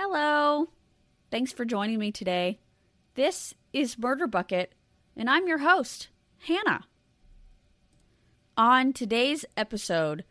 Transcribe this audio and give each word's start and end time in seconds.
Hello. 0.00 0.68
Thanks 1.28 1.50
for 1.50 1.64
joining 1.64 1.98
me 1.98 2.12
today. 2.12 2.60
This 3.14 3.52
is 3.72 3.98
Murder 3.98 4.28
Bucket, 4.28 4.72
and 5.16 5.28
I'm 5.28 5.48
your 5.48 5.58
host, 5.58 6.06
Hannah. 6.46 6.84
On 8.56 8.92
today's 8.92 9.44
episode, 9.56 10.22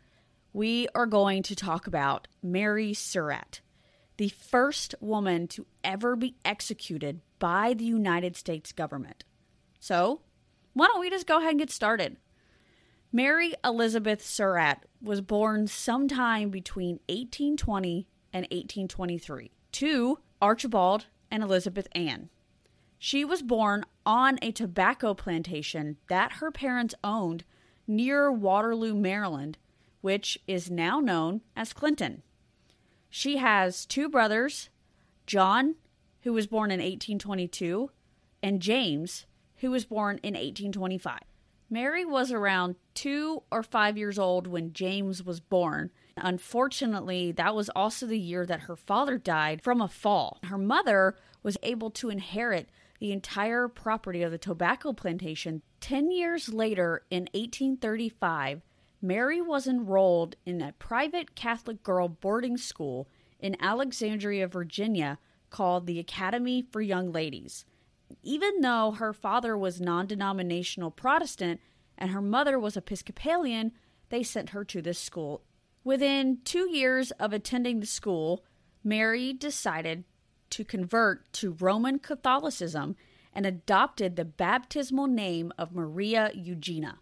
we 0.54 0.88
are 0.94 1.04
going 1.04 1.42
to 1.42 1.54
talk 1.54 1.86
about 1.86 2.28
Mary 2.42 2.94
Surratt, 2.94 3.60
the 4.16 4.30
first 4.30 4.94
woman 5.02 5.46
to 5.48 5.66
ever 5.84 6.16
be 6.16 6.36
executed 6.46 7.20
by 7.38 7.74
the 7.74 7.84
United 7.84 8.36
States 8.36 8.72
government. 8.72 9.24
So, 9.80 10.22
why 10.72 10.86
don't 10.86 11.00
we 11.00 11.10
just 11.10 11.26
go 11.26 11.40
ahead 11.40 11.50
and 11.50 11.58
get 11.58 11.70
started? 11.70 12.16
Mary 13.12 13.52
Elizabeth 13.62 14.24
Surratt 14.24 14.86
was 15.02 15.20
born 15.20 15.66
sometime 15.66 16.48
between 16.48 17.00
1820 17.10 18.08
and 18.32 18.44
1823 18.44 19.50
to 19.72 20.18
Archibald 20.40 21.06
and 21.30 21.42
Elizabeth 21.42 21.88
Ann. 21.92 22.30
She 22.98 23.24
was 23.24 23.42
born 23.42 23.84
on 24.04 24.38
a 24.42 24.50
tobacco 24.50 25.14
plantation 25.14 25.96
that 26.08 26.32
her 26.34 26.50
parents 26.50 26.94
owned 27.04 27.44
near 27.86 28.30
Waterloo, 28.30 28.94
Maryland, 28.94 29.58
which 30.00 30.38
is 30.46 30.70
now 30.70 31.00
known 31.00 31.42
as 31.56 31.72
Clinton. 31.72 32.22
She 33.08 33.36
has 33.36 33.86
two 33.86 34.08
brothers, 34.08 34.68
John, 35.26 35.76
who 36.22 36.32
was 36.32 36.46
born 36.46 36.70
in 36.70 36.80
1822, 36.80 37.90
and 38.42 38.60
James, 38.60 39.26
who 39.56 39.70
was 39.70 39.84
born 39.84 40.16
in 40.22 40.34
1825. 40.34 41.20
Mary 41.70 42.04
was 42.04 42.32
around 42.32 42.76
two 42.94 43.42
or 43.50 43.62
five 43.62 43.96
years 43.98 44.18
old 44.18 44.46
when 44.46 44.72
James 44.72 45.22
was 45.22 45.40
born. 45.40 45.90
Unfortunately, 46.22 47.32
that 47.32 47.54
was 47.54 47.70
also 47.70 48.06
the 48.06 48.18
year 48.18 48.46
that 48.46 48.62
her 48.62 48.76
father 48.76 49.18
died 49.18 49.62
from 49.62 49.80
a 49.80 49.88
fall. 49.88 50.38
Her 50.44 50.58
mother 50.58 51.16
was 51.42 51.56
able 51.62 51.90
to 51.92 52.10
inherit 52.10 52.68
the 53.00 53.12
entire 53.12 53.68
property 53.68 54.22
of 54.22 54.30
the 54.30 54.38
tobacco 54.38 54.92
plantation. 54.92 55.62
Ten 55.80 56.10
years 56.10 56.48
later, 56.48 57.02
in 57.10 57.22
1835, 57.32 58.62
Mary 59.00 59.40
was 59.40 59.66
enrolled 59.66 60.34
in 60.44 60.60
a 60.60 60.72
private 60.72 61.34
Catholic 61.36 61.82
girl 61.82 62.08
boarding 62.08 62.56
school 62.56 63.08
in 63.38 63.56
Alexandria, 63.60 64.48
Virginia, 64.48 65.18
called 65.50 65.86
the 65.86 66.00
Academy 66.00 66.62
for 66.62 66.80
Young 66.80 67.12
Ladies 67.12 67.64
even 68.22 68.60
though 68.60 68.92
her 68.92 69.12
father 69.12 69.56
was 69.56 69.80
non 69.80 70.06
denominational 70.06 70.90
Protestant 70.90 71.60
and 71.96 72.10
her 72.10 72.22
mother 72.22 72.58
was 72.58 72.76
Episcopalian, 72.76 73.72
they 74.08 74.22
sent 74.22 74.50
her 74.50 74.64
to 74.64 74.80
this 74.80 74.98
school. 74.98 75.42
Within 75.88 76.40
two 76.44 76.68
years 76.70 77.12
of 77.12 77.32
attending 77.32 77.80
the 77.80 77.86
school, 77.86 78.44
Mary 78.84 79.32
decided 79.32 80.04
to 80.50 80.62
convert 80.62 81.32
to 81.32 81.56
Roman 81.58 81.98
Catholicism 81.98 82.94
and 83.32 83.46
adopted 83.46 84.14
the 84.14 84.26
baptismal 84.26 85.06
name 85.06 85.50
of 85.56 85.74
Maria 85.74 86.30
Eugenia. 86.34 86.98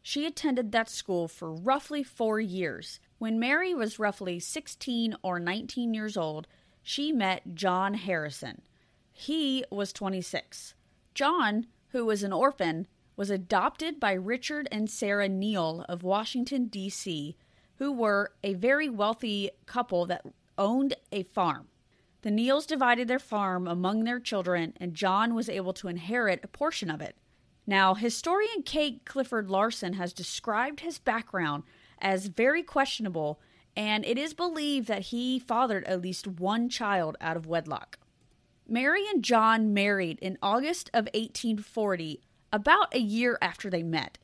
She 0.00 0.24
attended 0.24 0.72
that 0.72 0.88
school 0.88 1.28
for 1.28 1.52
roughly 1.52 2.02
four 2.02 2.40
years. 2.40 2.98
When 3.18 3.38
Mary 3.38 3.74
was 3.74 3.98
roughly 3.98 4.40
16 4.40 5.16
or 5.22 5.38
19 5.38 5.92
years 5.92 6.16
old, 6.16 6.46
she 6.82 7.12
met 7.12 7.54
John 7.54 7.92
Harrison. 7.92 8.62
He 9.12 9.66
was 9.70 9.92
26. 9.92 10.72
John, 11.12 11.66
who 11.88 12.06
was 12.06 12.22
an 12.22 12.32
orphan, 12.32 12.86
was 13.16 13.28
adopted 13.28 14.00
by 14.00 14.12
Richard 14.12 14.66
and 14.72 14.88
Sarah 14.88 15.28
Neal 15.28 15.84
of 15.90 16.02
Washington, 16.02 16.68
D.C., 16.68 17.36
who 17.80 17.90
were 17.90 18.30
a 18.44 18.52
very 18.52 18.90
wealthy 18.90 19.50
couple 19.64 20.04
that 20.04 20.22
owned 20.58 20.94
a 21.10 21.22
farm. 21.22 21.66
The 22.20 22.28
Neals 22.28 22.66
divided 22.66 23.08
their 23.08 23.18
farm 23.18 23.66
among 23.66 24.04
their 24.04 24.20
children, 24.20 24.74
and 24.76 24.94
John 24.94 25.34
was 25.34 25.48
able 25.48 25.72
to 25.72 25.88
inherit 25.88 26.44
a 26.44 26.48
portion 26.48 26.90
of 26.90 27.00
it. 27.00 27.16
Now, 27.66 27.94
historian 27.94 28.62
Kate 28.64 29.06
Clifford 29.06 29.48
Larson 29.48 29.94
has 29.94 30.12
described 30.12 30.80
his 30.80 30.98
background 30.98 31.62
as 31.98 32.26
very 32.26 32.62
questionable, 32.62 33.40
and 33.74 34.04
it 34.04 34.18
is 34.18 34.34
believed 34.34 34.86
that 34.88 35.06
he 35.06 35.38
fathered 35.38 35.84
at 35.84 36.02
least 36.02 36.26
one 36.26 36.68
child 36.68 37.16
out 37.18 37.38
of 37.38 37.46
wedlock. 37.46 37.98
Mary 38.68 39.04
and 39.08 39.24
John 39.24 39.72
married 39.72 40.18
in 40.20 40.36
August 40.42 40.90
of 40.92 41.06
1840, 41.14 42.20
about 42.52 42.94
a 42.94 43.00
year 43.00 43.38
after 43.40 43.70
they 43.70 43.82
met. 43.82 44.18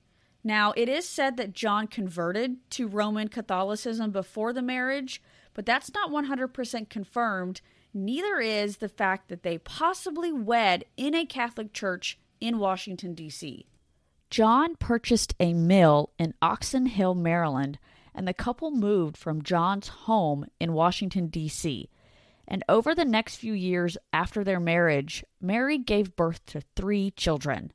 Now, 0.46 0.72
it 0.76 0.88
is 0.88 1.08
said 1.08 1.38
that 1.38 1.54
John 1.54 1.88
converted 1.88 2.58
to 2.70 2.86
Roman 2.86 3.26
Catholicism 3.26 4.12
before 4.12 4.52
the 4.52 4.62
marriage, 4.62 5.20
but 5.54 5.66
that's 5.66 5.92
not 5.92 6.12
100% 6.12 6.88
confirmed. 6.88 7.60
Neither 7.92 8.38
is 8.38 8.76
the 8.76 8.88
fact 8.88 9.28
that 9.28 9.42
they 9.42 9.58
possibly 9.58 10.30
wed 10.30 10.84
in 10.96 11.16
a 11.16 11.26
Catholic 11.26 11.72
church 11.72 12.20
in 12.40 12.60
Washington, 12.60 13.12
D.C. 13.12 13.66
John 14.30 14.76
purchased 14.76 15.34
a 15.40 15.52
mill 15.52 16.10
in 16.16 16.32
Oxon 16.40 16.86
Hill, 16.86 17.16
Maryland, 17.16 17.80
and 18.14 18.28
the 18.28 18.32
couple 18.32 18.70
moved 18.70 19.16
from 19.16 19.42
John's 19.42 19.88
home 19.88 20.46
in 20.60 20.74
Washington, 20.74 21.26
D.C. 21.26 21.90
And 22.46 22.62
over 22.68 22.94
the 22.94 23.04
next 23.04 23.38
few 23.38 23.52
years 23.52 23.98
after 24.12 24.44
their 24.44 24.60
marriage, 24.60 25.24
Mary 25.40 25.76
gave 25.76 26.14
birth 26.14 26.46
to 26.46 26.60
three 26.76 27.10
children 27.10 27.72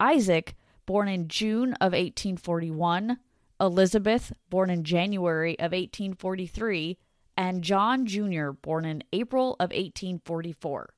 Isaac, 0.00 0.56
born 0.88 1.06
in 1.06 1.28
June 1.28 1.74
of 1.74 1.92
1841, 1.92 3.18
Elizabeth, 3.60 4.32
born 4.48 4.70
in 4.70 4.84
January 4.84 5.52
of 5.58 5.72
1843, 5.72 6.96
and 7.36 7.62
John 7.62 8.06
Jr., 8.06 8.52
born 8.52 8.86
in 8.86 9.04
April 9.12 9.50
of 9.60 9.68
1844. 9.68 10.88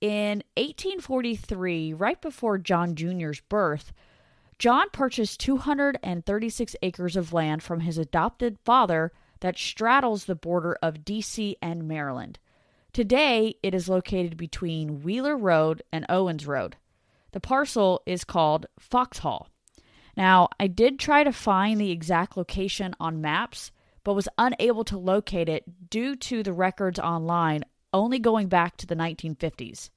In 0.00 0.44
1843, 0.56 1.94
right 1.94 2.22
before 2.22 2.58
John 2.58 2.94
Jr.'s 2.94 3.40
birth, 3.48 3.92
John 4.56 4.86
purchased 4.92 5.40
236 5.40 6.76
acres 6.80 7.16
of 7.16 7.32
land 7.32 7.64
from 7.64 7.80
his 7.80 7.98
adopted 7.98 8.56
father 8.64 9.10
that 9.40 9.58
straddles 9.58 10.26
the 10.26 10.36
border 10.36 10.78
of 10.80 11.04
DC 11.04 11.56
and 11.60 11.88
Maryland. 11.88 12.38
Today, 12.92 13.56
it 13.64 13.74
is 13.74 13.88
located 13.88 14.36
between 14.36 15.02
Wheeler 15.02 15.36
Road 15.36 15.82
and 15.92 16.06
Owens 16.08 16.46
Road. 16.46 16.76
The 17.38 17.46
parcel 17.46 18.02
is 18.04 18.24
called 18.24 18.66
Foxhall. 18.80 19.48
Now, 20.16 20.48
I 20.58 20.66
did 20.66 20.98
try 20.98 21.22
to 21.22 21.30
find 21.30 21.80
the 21.80 21.92
exact 21.92 22.36
location 22.36 22.96
on 22.98 23.20
maps, 23.20 23.70
but 24.02 24.14
was 24.14 24.28
unable 24.38 24.82
to 24.82 24.98
locate 24.98 25.48
it 25.48 25.88
due 25.88 26.16
to 26.16 26.42
the 26.42 26.52
records 26.52 26.98
online 26.98 27.62
only 27.92 28.18
going 28.18 28.48
back 28.48 28.76
to 28.78 28.88
the 28.88 28.96
1950s. 28.96 29.90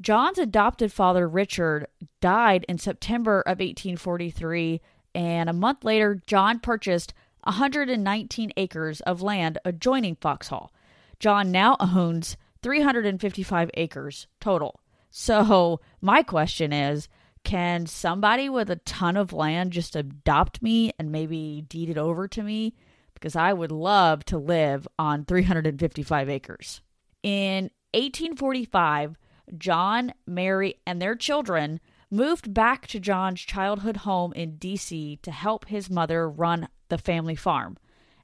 John's 0.00 0.38
adopted 0.38 0.90
father, 0.90 1.28
Richard, 1.28 1.86
died 2.22 2.64
in 2.66 2.78
September 2.78 3.42
of 3.42 3.58
1843, 3.58 4.80
and 5.14 5.50
a 5.50 5.52
month 5.52 5.84
later, 5.84 6.18
John 6.26 6.60
purchased 6.60 7.12
119 7.42 8.52
acres 8.56 9.02
of 9.02 9.20
land 9.20 9.58
adjoining 9.66 10.16
Foxhall. 10.16 10.72
John 11.18 11.52
now 11.52 11.76
owns 11.78 12.38
355 12.62 13.70
acres 13.74 14.28
total. 14.40 14.80
So, 15.16 15.80
my 16.00 16.24
question 16.24 16.72
is 16.72 17.08
can 17.44 17.86
somebody 17.86 18.48
with 18.48 18.68
a 18.68 18.76
ton 18.76 19.16
of 19.16 19.32
land 19.32 19.70
just 19.70 19.94
adopt 19.94 20.60
me 20.60 20.90
and 20.98 21.12
maybe 21.12 21.64
deed 21.68 21.88
it 21.88 21.96
over 21.96 22.26
to 22.26 22.42
me? 22.42 22.74
Because 23.14 23.36
I 23.36 23.52
would 23.52 23.70
love 23.70 24.24
to 24.24 24.38
live 24.38 24.88
on 24.98 25.24
355 25.24 26.28
acres. 26.28 26.80
In 27.22 27.70
1845, 27.92 29.16
John, 29.56 30.14
Mary, 30.26 30.80
and 30.84 31.00
their 31.00 31.14
children 31.14 31.78
moved 32.10 32.52
back 32.52 32.88
to 32.88 32.98
John's 32.98 33.40
childhood 33.40 33.98
home 33.98 34.32
in 34.32 34.56
D.C. 34.56 35.20
to 35.22 35.30
help 35.30 35.66
his 35.66 35.88
mother 35.88 36.28
run 36.28 36.66
the 36.88 36.98
family 36.98 37.36
farm. 37.36 37.76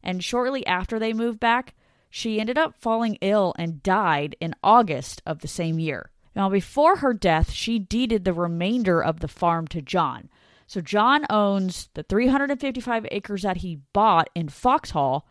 And 0.03 0.25
shortly 0.25 0.67
after 0.67 0.99
they 0.99 1.13
moved 1.13 1.39
back, 1.39 1.77
she 2.11 2.41
ended 2.41 2.59
up 2.59 2.75
falling 2.75 3.17
ill 3.21 3.55
and 3.57 3.81
died 3.81 4.35
in 4.41 4.57
August 4.65 5.23
of 5.25 5.39
the 5.39 5.47
same 5.47 5.79
year. 5.79 6.11
Now, 6.35 6.49
before 6.49 6.97
her 6.97 7.13
death, 7.13 7.51
she 7.51 7.79
deeded 7.79 8.25
the 8.25 8.33
remainder 8.33 9.03
of 9.03 9.21
the 9.21 9.29
farm 9.29 9.67
to 9.69 9.83
John. 9.83 10.29
So, 10.67 10.81
John 10.81 11.27
owns 11.29 11.89
the 11.95 12.05
355 12.05 13.07
acres 13.11 13.43
that 13.43 13.59
he 13.59 13.81
bought 13.93 14.31
in 14.35 14.49
Foxhall 14.49 15.27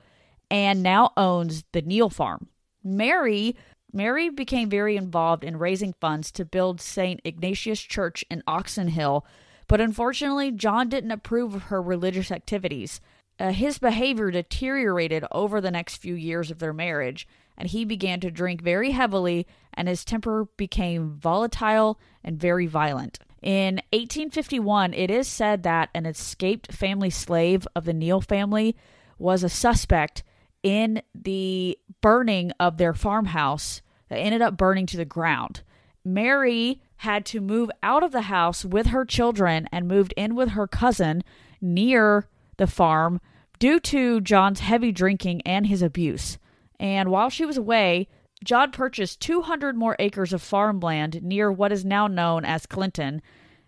and 0.51 0.83
now 0.83 1.11
owns 1.15 1.63
the 1.71 1.81
Neal 1.81 2.09
farm. 2.09 2.49
Mary 2.83 3.55
Mary 3.91 4.29
became 4.29 4.69
very 4.69 4.95
involved 4.95 5.43
in 5.43 5.57
raising 5.57 5.93
funds 5.93 6.31
to 6.31 6.45
build 6.45 6.79
St. 6.79 7.19
Ignatius 7.23 7.81
Church 7.81 8.23
in 8.29 8.43
Oxon 8.45 8.89
Hill, 8.89 9.25
but 9.67 9.81
unfortunately, 9.81 10.51
John 10.51 10.89
didn't 10.89 11.11
approve 11.11 11.55
of 11.55 11.63
her 11.63 11.81
religious 11.81 12.31
activities. 12.31 13.01
Uh, 13.39 13.51
his 13.51 13.79
behavior 13.79 14.29
deteriorated 14.29 15.23
over 15.31 15.59
the 15.59 15.71
next 15.71 15.97
few 15.97 16.13
years 16.13 16.51
of 16.51 16.59
their 16.59 16.73
marriage, 16.73 17.27
and 17.59 17.67
he 17.67 17.83
began 17.85 18.21
to 18.21 18.31
drink 18.31 18.61
very 18.61 18.91
heavily, 18.91 19.45
and 19.73 19.88
his 19.88 20.06
temper 20.06 20.47
became 20.57 21.11
volatile 21.11 22.00
and 22.23 22.39
very 22.39 22.65
violent. 22.65 23.19
In 23.41 23.75
1851, 23.91 24.94
it 24.94 25.11
is 25.11 25.27
said 25.27 25.63
that 25.63 25.89
an 25.94 26.06
escaped 26.06 26.71
family 26.73 27.09
slave 27.09 27.67
of 27.75 27.85
the 27.85 27.94
Neal 27.94 28.21
family 28.21 28.75
was 29.17 29.44
a 29.44 29.50
suspect 29.50 30.23
in 30.63 31.01
the 31.13 31.77
burning 32.01 32.51
of 32.59 32.77
their 32.77 32.94
farmhouse 32.94 33.81
that 34.09 34.17
ended 34.17 34.41
up 34.41 34.57
burning 34.57 34.85
to 34.88 34.97
the 34.97 35.06
ground. 35.06 35.61
Mary 36.03 36.81
had 36.97 37.25
to 37.25 37.39
move 37.39 37.69
out 37.83 38.03
of 38.03 38.11
the 38.11 38.23
house 38.23 38.65
with 38.65 38.88
her 38.88 39.06
children 39.06 39.67
and 39.71 39.88
moved 39.88 40.13
in 40.17 40.35
with 40.35 40.50
her 40.50 40.67
cousin 40.67 41.23
near 41.61 42.27
the 42.57 42.67
farm 42.67 43.21
due 43.57 43.79
to 43.79 44.19
John's 44.21 44.61
heavy 44.61 44.91
drinking 44.91 45.41
and 45.45 45.67
his 45.67 45.81
abuse. 45.81 46.38
And 46.79 47.09
while 47.09 47.29
she 47.29 47.45
was 47.45 47.57
away, 47.57 48.07
John 48.43 48.71
purchased 48.71 49.19
200 49.21 49.75
more 49.75 49.95
acres 49.99 50.31
of 50.31 50.41
farmland 50.41 51.21
near 51.21 51.51
what 51.51 51.71
is 51.71 51.83
now 51.83 52.07
known 52.07 52.45
as 52.45 52.65
Clinton, 52.65 53.21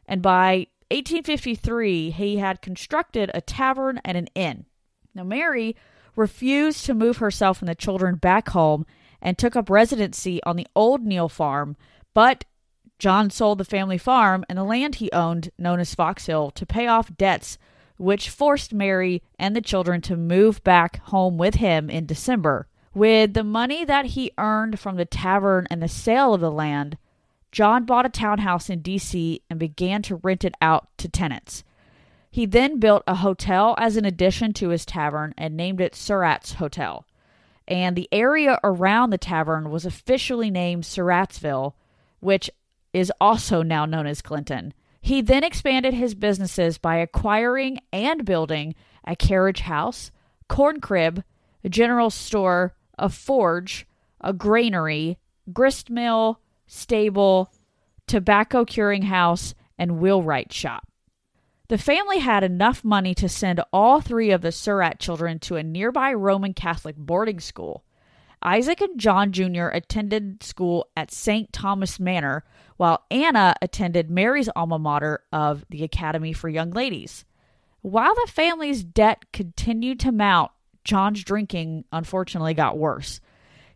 and 0.05 0.21
by 0.21 0.67
1853 0.91 2.11
he 2.11 2.37
had 2.37 2.61
constructed 2.61 3.31
a 3.33 3.41
tavern 3.41 3.99
and 4.05 4.17
an 4.17 4.27
inn. 4.33 4.65
Now, 5.13 5.23
Mary 5.23 5.75
refused 6.15 6.85
to 6.85 6.93
move 6.93 7.17
herself 7.17 7.61
and 7.61 7.67
the 7.67 7.75
children 7.75 8.15
back 8.15 8.49
home 8.49 8.85
and 9.21 9.37
took 9.37 9.55
up 9.55 9.69
residency 9.69 10.41
on 10.43 10.55
the 10.55 10.67
old 10.75 11.03
Neal 11.03 11.29
farm, 11.29 11.75
but 12.13 12.45
John 12.97 13.29
sold 13.29 13.57
the 13.57 13.65
family 13.65 13.97
farm 13.97 14.45
and 14.47 14.57
the 14.57 14.63
land 14.63 14.95
he 14.95 15.11
owned, 15.11 15.51
known 15.57 15.79
as 15.79 15.95
Fox 15.95 16.27
Hill, 16.27 16.51
to 16.51 16.65
pay 16.65 16.87
off 16.87 17.15
debts, 17.17 17.57
which 17.97 18.29
forced 18.29 18.73
Mary 18.73 19.21
and 19.39 19.55
the 19.55 19.61
children 19.61 20.01
to 20.01 20.15
move 20.15 20.63
back 20.63 21.01
home 21.05 21.37
with 21.37 21.55
him 21.55 21.89
in 21.89 22.05
December. 22.05 22.67
With 22.93 23.33
the 23.33 23.43
money 23.43 23.85
that 23.85 24.07
he 24.07 24.31
earned 24.37 24.79
from 24.79 24.97
the 24.97 25.05
tavern 25.05 25.65
and 25.69 25.81
the 25.81 25.87
sale 25.87 26.33
of 26.33 26.41
the 26.41 26.51
land, 26.51 26.97
John 27.51 27.85
bought 27.85 28.05
a 28.05 28.09
townhouse 28.09 28.69
in 28.69 28.81
D.C. 28.81 29.41
and 29.49 29.59
began 29.59 30.01
to 30.03 30.17
rent 30.17 30.43
it 30.43 30.55
out 30.61 30.89
to 30.97 31.07
tenants. 31.07 31.63
He 32.29 32.45
then 32.45 32.79
built 32.79 33.03
a 33.07 33.15
hotel 33.15 33.75
as 33.77 33.97
an 33.97 34.05
addition 34.05 34.53
to 34.53 34.69
his 34.69 34.85
tavern 34.85 35.33
and 35.37 35.55
named 35.55 35.81
it 35.81 35.95
Surratt's 35.95 36.53
Hotel. 36.53 37.05
And 37.67 37.95
the 37.95 38.09
area 38.11 38.59
around 38.63 39.09
the 39.09 39.17
tavern 39.17 39.69
was 39.69 39.85
officially 39.85 40.49
named 40.49 40.83
Surrattsville, 40.83 41.73
which 42.19 42.49
is 42.93 43.11
also 43.21 43.61
now 43.63 43.85
known 43.85 44.07
as 44.07 44.21
Clinton. 44.21 44.73
He 45.01 45.21
then 45.21 45.43
expanded 45.43 45.93
his 45.93 46.13
businesses 46.15 46.77
by 46.77 46.97
acquiring 46.97 47.79
and 47.91 48.25
building 48.25 48.75
a 49.05 49.15
carriage 49.15 49.61
house, 49.61 50.11
corn 50.47 50.79
crib, 50.79 51.23
a 51.63 51.69
general 51.69 52.09
store, 52.09 52.75
a 53.01 53.09
forge, 53.09 53.85
a 54.21 54.31
granary, 54.31 55.17
grist 55.51 55.89
mill, 55.89 56.39
stable, 56.67 57.51
tobacco 58.07 58.63
curing 58.63 59.01
house, 59.01 59.53
and 59.77 59.99
wheelwright 59.99 60.53
shop. 60.53 60.87
The 61.67 61.77
family 61.77 62.19
had 62.19 62.43
enough 62.43 62.83
money 62.83 63.15
to 63.15 63.29
send 63.29 63.61
all 63.73 64.01
three 64.01 64.31
of 64.31 64.41
the 64.41 64.51
Surratt 64.51 64.99
children 64.99 65.39
to 65.39 65.55
a 65.55 65.63
nearby 65.63 66.13
Roman 66.13 66.53
Catholic 66.53 66.95
boarding 66.97 67.39
school. 67.39 67.83
Isaac 68.43 68.81
and 68.81 68.99
John 68.99 69.31
Jr. 69.31 69.67
attended 69.67 70.43
school 70.43 70.87
at 70.97 71.11
St. 71.11 71.53
Thomas 71.53 71.99
Manor, 71.99 72.43
while 72.77 73.05
Anna 73.09 73.55
attended 73.61 74.09
Mary's 74.09 74.49
alma 74.55 74.79
mater 74.79 75.23
of 75.31 75.63
the 75.69 75.83
Academy 75.83 76.33
for 76.33 76.49
Young 76.49 76.71
Ladies. 76.71 77.23
While 77.81 78.13
the 78.15 78.31
family's 78.31 78.83
debt 78.83 79.31
continued 79.31 79.99
to 80.01 80.11
mount, 80.11 80.51
John's 80.83 81.23
drinking 81.23 81.85
unfortunately 81.91 82.53
got 82.53 82.77
worse. 82.77 83.19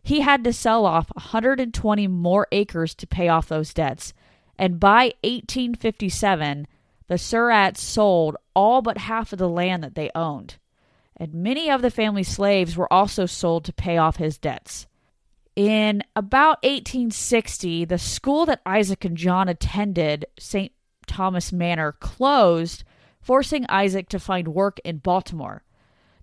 He 0.02 0.20
had 0.20 0.44
to 0.44 0.52
sell 0.52 0.86
off 0.86 1.10
120 1.14 2.06
more 2.08 2.46
acres 2.52 2.94
to 2.94 3.06
pay 3.06 3.28
off 3.28 3.48
those 3.48 3.74
debts, 3.74 4.12
and 4.58 4.78
by 4.78 5.14
1857, 5.24 6.66
the 7.08 7.14
Surratts 7.14 7.78
sold 7.78 8.36
all 8.54 8.82
but 8.82 8.98
half 8.98 9.32
of 9.32 9.38
the 9.38 9.48
land 9.48 9.82
that 9.82 9.94
they 9.94 10.10
owned, 10.14 10.56
and 11.16 11.34
many 11.34 11.70
of 11.70 11.82
the 11.82 11.90
family's 11.90 12.28
slaves 12.28 12.76
were 12.76 12.92
also 12.92 13.26
sold 13.26 13.64
to 13.64 13.72
pay 13.72 13.98
off 13.98 14.16
his 14.16 14.38
debts. 14.38 14.86
In 15.56 16.02
about 16.14 16.62
1860, 16.62 17.86
the 17.86 17.98
school 17.98 18.44
that 18.46 18.60
Isaac 18.66 19.04
and 19.04 19.16
John 19.16 19.48
attended, 19.48 20.26
St. 20.38 20.70
Thomas 21.06 21.52
Manor, 21.52 21.92
closed, 21.92 22.84
forcing 23.20 23.64
Isaac 23.68 24.08
to 24.10 24.20
find 24.20 24.48
work 24.48 24.78
in 24.84 24.98
Baltimore. 24.98 25.62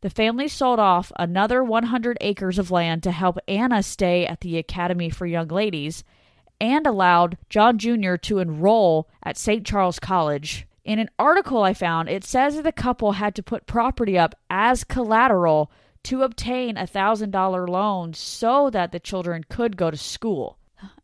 The 0.03 0.09
family 0.09 0.49
sold 0.49 0.79
off 0.79 1.13
another 1.17 1.63
100 1.63 2.17
acres 2.19 2.59
of 2.59 2.69
land 2.69 3.03
to 3.03 3.11
help 3.11 3.39
Anna 3.47 3.81
stay 3.81 4.27
at 4.27 4.41
the 4.41 4.57
Academy 4.57 5.09
for 5.09 5.25
Young 5.25 5.47
Ladies 5.47 6.03
and 6.59 6.85
allowed 6.85 7.37
John 7.49 7.77
Jr. 7.77 8.17
to 8.17 8.39
enroll 8.39 9.09
at 9.23 9.37
St. 9.37 9.65
Charles 9.65 9.99
College 9.99 10.67
in 10.83 10.99
an 10.99 11.09
article 11.17 11.63
I 11.63 11.73
found, 11.73 12.09
it 12.09 12.25
says 12.25 12.55
that 12.55 12.63
the 12.63 12.71
couple 12.73 13.13
had 13.13 13.35
to 13.35 13.43
put 13.43 13.65
property 13.65 14.17
up 14.17 14.35
as 14.49 14.83
collateral 14.83 15.71
to 16.03 16.23
obtain 16.23 16.75
a 16.75 16.85
$1,000 16.85 17.69
loan 17.69 18.13
so 18.13 18.69
that 18.69 18.91
the 18.91 18.99
children 18.99 19.45
could 19.47 19.77
go 19.77 19.89
to 19.89 19.95
school. 19.95 20.57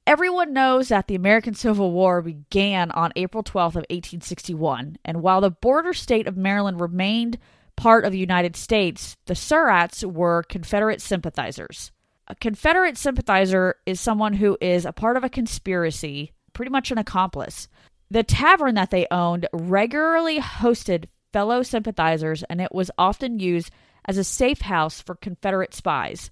Everyone 0.05 0.51
knows 0.51 0.89
that 0.89 1.07
the 1.07 1.15
American 1.15 1.53
Civil 1.53 1.91
War 1.91 2.21
began 2.21 2.91
on 2.91 3.13
April 3.15 3.43
12th 3.43 3.77
of 3.77 3.85
1861, 3.89 4.97
and 5.05 5.21
while 5.21 5.39
the 5.39 5.51
border 5.51 5.93
state 5.93 6.27
of 6.27 6.35
Maryland 6.35 6.81
remained 6.81 7.37
part 7.79 8.03
of 8.03 8.11
the 8.11 8.17
United 8.17 8.57
States, 8.57 9.15
the 9.25 9.33
Surratts 9.33 10.03
were 10.03 10.43
Confederate 10.43 11.01
sympathizers. 11.01 11.93
A 12.27 12.35
Confederate 12.35 12.97
sympathizer 12.97 13.75
is 13.85 14.01
someone 14.01 14.33
who 14.33 14.57
is 14.59 14.85
a 14.85 14.91
part 14.91 15.15
of 15.15 15.23
a 15.23 15.29
conspiracy, 15.29 16.33
pretty 16.51 16.71
much 16.71 16.91
an 16.91 16.97
accomplice. 16.97 17.69
The 18.11 18.23
tavern 18.23 18.75
that 18.75 18.91
they 18.91 19.07
owned 19.09 19.47
regularly 19.53 20.41
hosted 20.41 21.05
fellow 21.31 21.63
sympathizers, 21.63 22.43
and 22.43 22.59
it 22.59 22.73
was 22.73 22.91
often 22.97 23.39
used 23.39 23.71
as 24.03 24.17
a 24.17 24.25
safe 24.25 24.59
house 24.59 24.99
for 24.99 25.15
Confederate 25.15 25.73
spies. 25.73 26.31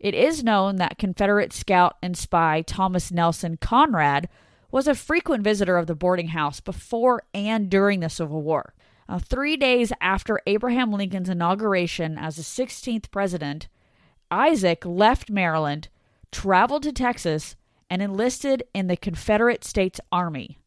It 0.00 0.16
is 0.16 0.42
known 0.42 0.76
that 0.76 0.98
Confederate 0.98 1.52
scout 1.52 1.96
and 2.02 2.16
spy 2.16 2.62
Thomas 2.62 3.12
Nelson 3.12 3.56
Conrad 3.56 4.28
was 4.72 4.88
a 4.88 4.96
frequent 4.96 5.44
visitor 5.44 5.76
of 5.76 5.86
the 5.86 5.94
boarding 5.94 6.28
house 6.28 6.58
before 6.60 7.22
and 7.32 7.70
during 7.70 8.00
the 8.00 8.08
Civil 8.08 8.42
War. 8.42 8.74
Uh, 9.08 9.18
three 9.18 9.56
days 9.56 9.92
after 10.00 10.40
Abraham 10.46 10.92
Lincoln's 10.92 11.30
inauguration 11.30 12.18
as 12.18 12.36
the 12.36 12.42
16th 12.42 13.10
president, 13.10 13.68
Isaac 14.30 14.84
left 14.84 15.30
Maryland, 15.30 15.88
traveled 16.30 16.82
to 16.82 16.92
Texas, 16.92 17.56
and 17.88 18.02
enlisted 18.02 18.62
in 18.74 18.86
the 18.86 18.96
Confederate 18.98 19.64
States 19.64 19.98
Army. 20.12 20.58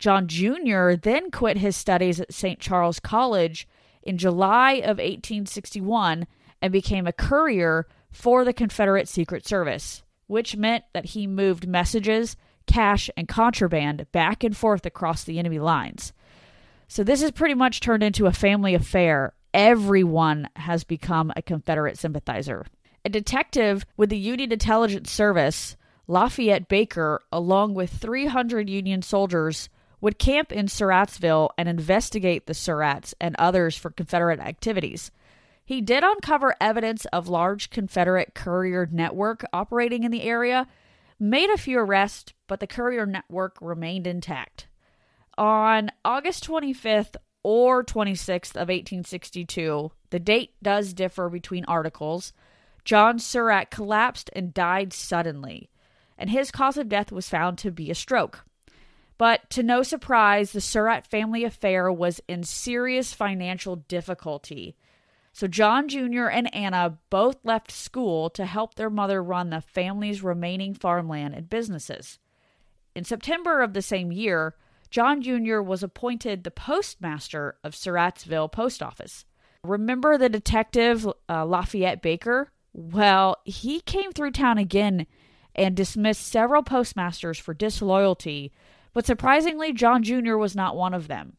John 0.00 0.26
Jr. 0.26 0.94
then 1.00 1.30
quit 1.30 1.58
his 1.58 1.76
studies 1.76 2.20
at 2.20 2.34
St. 2.34 2.58
Charles 2.58 2.98
College 2.98 3.68
in 4.02 4.18
July 4.18 4.74
of 4.74 4.98
1861 4.98 6.26
and 6.60 6.72
became 6.72 7.06
a 7.06 7.12
courier 7.12 7.86
for 8.10 8.44
the 8.44 8.52
Confederate 8.52 9.06
Secret 9.06 9.46
Service, 9.46 10.02
which 10.26 10.56
meant 10.56 10.84
that 10.94 11.06
he 11.06 11.26
moved 11.26 11.68
messages, 11.68 12.36
cash, 12.66 13.08
and 13.16 13.28
contraband 13.28 14.06
back 14.10 14.42
and 14.42 14.56
forth 14.56 14.84
across 14.84 15.22
the 15.22 15.38
enemy 15.38 15.60
lines. 15.60 16.12
So 16.88 17.04
this 17.04 17.20
has 17.20 17.30
pretty 17.32 17.54
much 17.54 17.80
turned 17.80 18.02
into 18.02 18.26
a 18.26 18.32
family 18.32 18.74
affair. 18.74 19.34
Everyone 19.52 20.48
has 20.56 20.84
become 20.84 21.30
a 21.36 21.42
Confederate 21.42 21.98
sympathizer. 21.98 22.64
A 23.04 23.10
detective 23.10 23.84
with 23.96 24.08
the 24.08 24.18
Union 24.18 24.50
Intelligence 24.52 25.10
Service, 25.10 25.76
Lafayette 26.06 26.66
Baker, 26.66 27.20
along 27.30 27.74
with 27.74 27.90
300 27.90 28.70
Union 28.70 29.02
soldiers, 29.02 29.68
would 30.00 30.18
camp 30.18 30.50
in 30.50 30.66
Surrattsville 30.66 31.50
and 31.58 31.68
investigate 31.68 32.46
the 32.46 32.54
Surratts 32.54 33.12
and 33.20 33.36
others 33.38 33.76
for 33.76 33.90
Confederate 33.90 34.40
activities. 34.40 35.10
He 35.64 35.82
did 35.82 36.02
uncover 36.02 36.54
evidence 36.58 37.04
of 37.06 37.28
large 37.28 37.68
Confederate 37.68 38.34
courier 38.34 38.88
network 38.90 39.44
operating 39.52 40.04
in 40.04 40.10
the 40.10 40.22
area, 40.22 40.66
made 41.20 41.50
a 41.50 41.58
few 41.58 41.78
arrests, 41.78 42.32
but 42.46 42.60
the 42.60 42.66
courier 42.66 43.04
network 43.04 43.58
remained 43.60 44.06
intact. 44.06 44.68
On 45.38 45.92
August 46.04 46.44
25th 46.48 47.14
or 47.44 47.84
26th 47.84 48.56
of 48.56 48.66
1862, 48.66 49.92
the 50.10 50.18
date 50.18 50.52
does 50.60 50.92
differ 50.92 51.28
between 51.28 51.64
articles, 51.66 52.32
John 52.84 53.20
Surratt 53.20 53.70
collapsed 53.70 54.30
and 54.34 54.52
died 54.52 54.92
suddenly, 54.92 55.70
and 56.18 56.28
his 56.28 56.50
cause 56.50 56.76
of 56.76 56.88
death 56.88 57.12
was 57.12 57.28
found 57.28 57.56
to 57.58 57.70
be 57.70 57.88
a 57.88 57.94
stroke. 57.94 58.44
But 59.16 59.48
to 59.50 59.62
no 59.62 59.84
surprise, 59.84 60.50
the 60.50 60.60
Surratt 60.60 61.06
family 61.06 61.44
affair 61.44 61.92
was 61.92 62.20
in 62.26 62.42
serious 62.42 63.12
financial 63.12 63.76
difficulty. 63.76 64.74
So 65.32 65.46
John 65.46 65.86
Jr. 65.86 66.26
and 66.26 66.52
Anna 66.52 66.98
both 67.10 67.36
left 67.44 67.70
school 67.70 68.28
to 68.30 68.44
help 68.44 68.74
their 68.74 68.90
mother 68.90 69.22
run 69.22 69.50
the 69.50 69.60
family's 69.60 70.20
remaining 70.20 70.74
farmland 70.74 71.34
and 71.34 71.48
businesses. 71.48 72.18
In 72.96 73.04
September 73.04 73.60
of 73.60 73.72
the 73.72 73.82
same 73.82 74.10
year, 74.10 74.56
John 74.90 75.22
Jr. 75.22 75.60
was 75.60 75.82
appointed 75.82 76.44
the 76.44 76.50
postmaster 76.50 77.56
of 77.62 77.74
Surrattsville 77.74 78.50
Post 78.50 78.82
Office. 78.82 79.24
Remember 79.64 80.16
the 80.16 80.28
detective 80.28 81.06
uh, 81.28 81.44
Lafayette 81.44 82.00
Baker? 82.00 82.50
Well, 82.72 83.36
he 83.44 83.80
came 83.80 84.12
through 84.12 84.30
town 84.30 84.58
again 84.58 85.06
and 85.54 85.76
dismissed 85.76 86.26
several 86.26 86.62
postmasters 86.62 87.38
for 87.38 87.52
disloyalty, 87.52 88.52
but 88.94 89.06
surprisingly, 89.06 89.72
John 89.72 90.02
Jr. 90.02 90.36
was 90.36 90.54
not 90.54 90.76
one 90.76 90.94
of 90.94 91.08
them. 91.08 91.36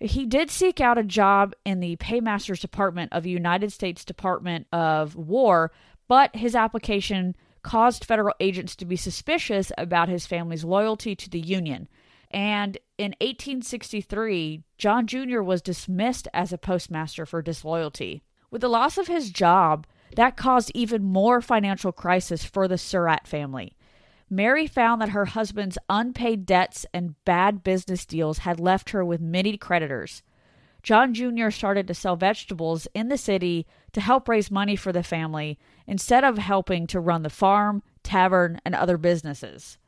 He 0.00 0.26
did 0.26 0.50
seek 0.50 0.80
out 0.80 0.98
a 0.98 1.02
job 1.02 1.54
in 1.64 1.80
the 1.80 1.96
Paymasters 1.96 2.60
Department 2.60 3.12
of 3.12 3.22
the 3.22 3.30
United 3.30 3.72
States 3.72 4.04
Department 4.04 4.66
of 4.72 5.16
War, 5.16 5.72
but 6.08 6.36
his 6.36 6.54
application 6.54 7.34
caused 7.62 8.04
federal 8.04 8.34
agents 8.38 8.76
to 8.76 8.84
be 8.84 8.96
suspicious 8.96 9.72
about 9.78 10.08
his 10.08 10.26
family's 10.26 10.64
loyalty 10.64 11.16
to 11.16 11.30
the 11.30 11.40
Union. 11.40 11.88
And 12.30 12.78
in 12.98 13.12
1863, 13.20 14.62
John 14.78 15.06
Jr. 15.06 15.40
was 15.40 15.62
dismissed 15.62 16.28
as 16.34 16.52
a 16.52 16.58
postmaster 16.58 17.26
for 17.26 17.42
disloyalty. 17.42 18.22
With 18.50 18.62
the 18.62 18.68
loss 18.68 18.98
of 18.98 19.06
his 19.06 19.30
job, 19.30 19.86
that 20.16 20.36
caused 20.36 20.70
even 20.74 21.04
more 21.04 21.40
financial 21.40 21.92
crisis 21.92 22.44
for 22.44 22.68
the 22.68 22.78
Surratt 22.78 23.26
family. 23.26 23.76
Mary 24.28 24.66
found 24.66 25.00
that 25.00 25.10
her 25.10 25.26
husband's 25.26 25.78
unpaid 25.88 26.46
debts 26.46 26.84
and 26.92 27.22
bad 27.24 27.62
business 27.62 28.04
deals 28.04 28.38
had 28.38 28.58
left 28.58 28.90
her 28.90 29.04
with 29.04 29.20
many 29.20 29.56
creditors. 29.56 30.22
John 30.82 31.14
Jr. 31.14 31.50
started 31.50 31.86
to 31.88 31.94
sell 31.94 32.16
vegetables 32.16 32.86
in 32.94 33.08
the 33.08 33.18
city 33.18 33.66
to 33.92 34.00
help 34.00 34.28
raise 34.28 34.50
money 34.50 34.76
for 34.76 34.92
the 34.92 35.02
family 35.02 35.58
instead 35.86 36.24
of 36.24 36.38
helping 36.38 36.86
to 36.88 37.00
run 37.00 37.22
the 37.22 37.30
farm, 37.30 37.82
tavern, 38.02 38.60
and 38.64 38.74
other 38.74 38.96
businesses. 38.96 39.78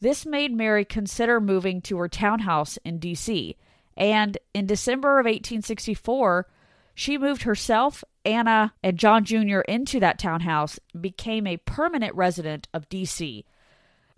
This 0.00 0.26
made 0.26 0.52
Mary 0.52 0.84
consider 0.84 1.40
moving 1.40 1.80
to 1.82 1.98
her 1.98 2.08
townhouse 2.08 2.78
in 2.84 2.98
D.C., 2.98 3.56
and 3.96 4.36
in 4.52 4.66
December 4.66 5.18
of 5.18 5.24
1864, 5.24 6.46
she 6.94 7.16
moved 7.16 7.42
herself, 7.42 8.04
Anna, 8.26 8.74
and 8.82 8.98
John 8.98 9.24
Jr. 9.24 9.60
into 9.60 9.98
that 10.00 10.18
townhouse 10.18 10.78
and 10.92 11.00
became 11.00 11.46
a 11.46 11.56
permanent 11.56 12.14
resident 12.14 12.68
of 12.74 12.88
D.C 12.90 13.46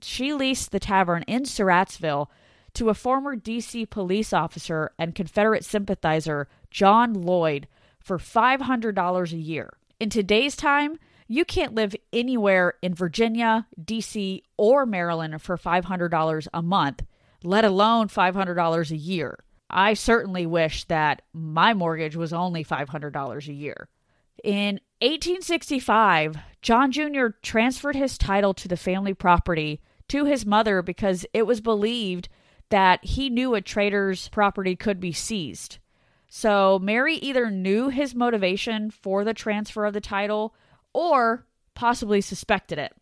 she 0.01 0.33
leased 0.33 0.71
the 0.71 0.81
tavern 0.81 1.23
in 1.25 1.43
Surrattsville 1.43 2.29
to 2.75 2.89
a 2.89 2.95
former 2.95 3.37
DC 3.37 3.89
police 3.91 4.33
officer 4.33 4.93
and 4.99 5.15
Confederate 5.15 5.65
sympathizer, 5.65 6.49
John 6.71 7.15
Lloyd, 7.15 7.67
for 7.99 8.19
$500 8.19 9.33
a 9.33 9.37
year. 9.37 9.73
In 9.99 10.11
today's 10.11 10.55
time, 10.55 10.99
you 11.29 11.45
can't 11.45 11.75
live 11.75 11.95
anywhere 12.13 12.75
in 12.83 12.95
Virginia, 12.95 13.67
DC, 13.81 14.43
or 14.57 14.87
Maryland 14.87 15.41
for 15.43 15.59
$500 15.59 16.49
a 16.53 16.63
month, 16.63 17.05
let 17.45 17.65
alone 17.65 18.09
$500 18.09 18.91
a 18.91 18.97
year. 18.97 19.39
I 19.71 19.93
certainly 19.93 20.47
wish 20.47 20.85
that 20.85 21.23
my 21.35 21.75
mortgage 21.75 22.17
was 22.17 22.33
only 22.33 22.65
$500 22.65 23.49
a 23.49 23.53
year. 23.53 23.89
In 24.43 24.81
1865, 25.03 26.39
John 26.63 26.91
Jr. 26.91 27.29
transferred 27.43 27.97
his 27.97 28.17
title 28.17 28.55
to 28.55 28.69
the 28.69 28.77
family 28.77 29.13
property 29.13 29.81
to 30.09 30.25
his 30.25 30.47
mother 30.47 30.81
because 30.81 31.27
it 31.35 31.47
was 31.47 31.61
believed 31.61 32.29
that 32.71 33.05
he 33.05 33.29
knew 33.29 33.55
a 33.55 33.61
traitor's 33.61 34.29
property 34.29 34.75
could 34.77 35.01
be 35.01 35.13
seized. 35.13 35.79
So 36.29 36.79
Mary 36.79 37.17
either 37.17 37.51
knew 37.51 37.89
his 37.89 38.15
motivation 38.15 38.91
for 38.91 39.25
the 39.25 39.35
transfer 39.35 39.85
of 39.85 39.95
the 39.95 40.01
title 40.01 40.55
or 40.93 41.47
possibly 41.75 42.21
suspected 42.21 42.79
it. 42.79 42.93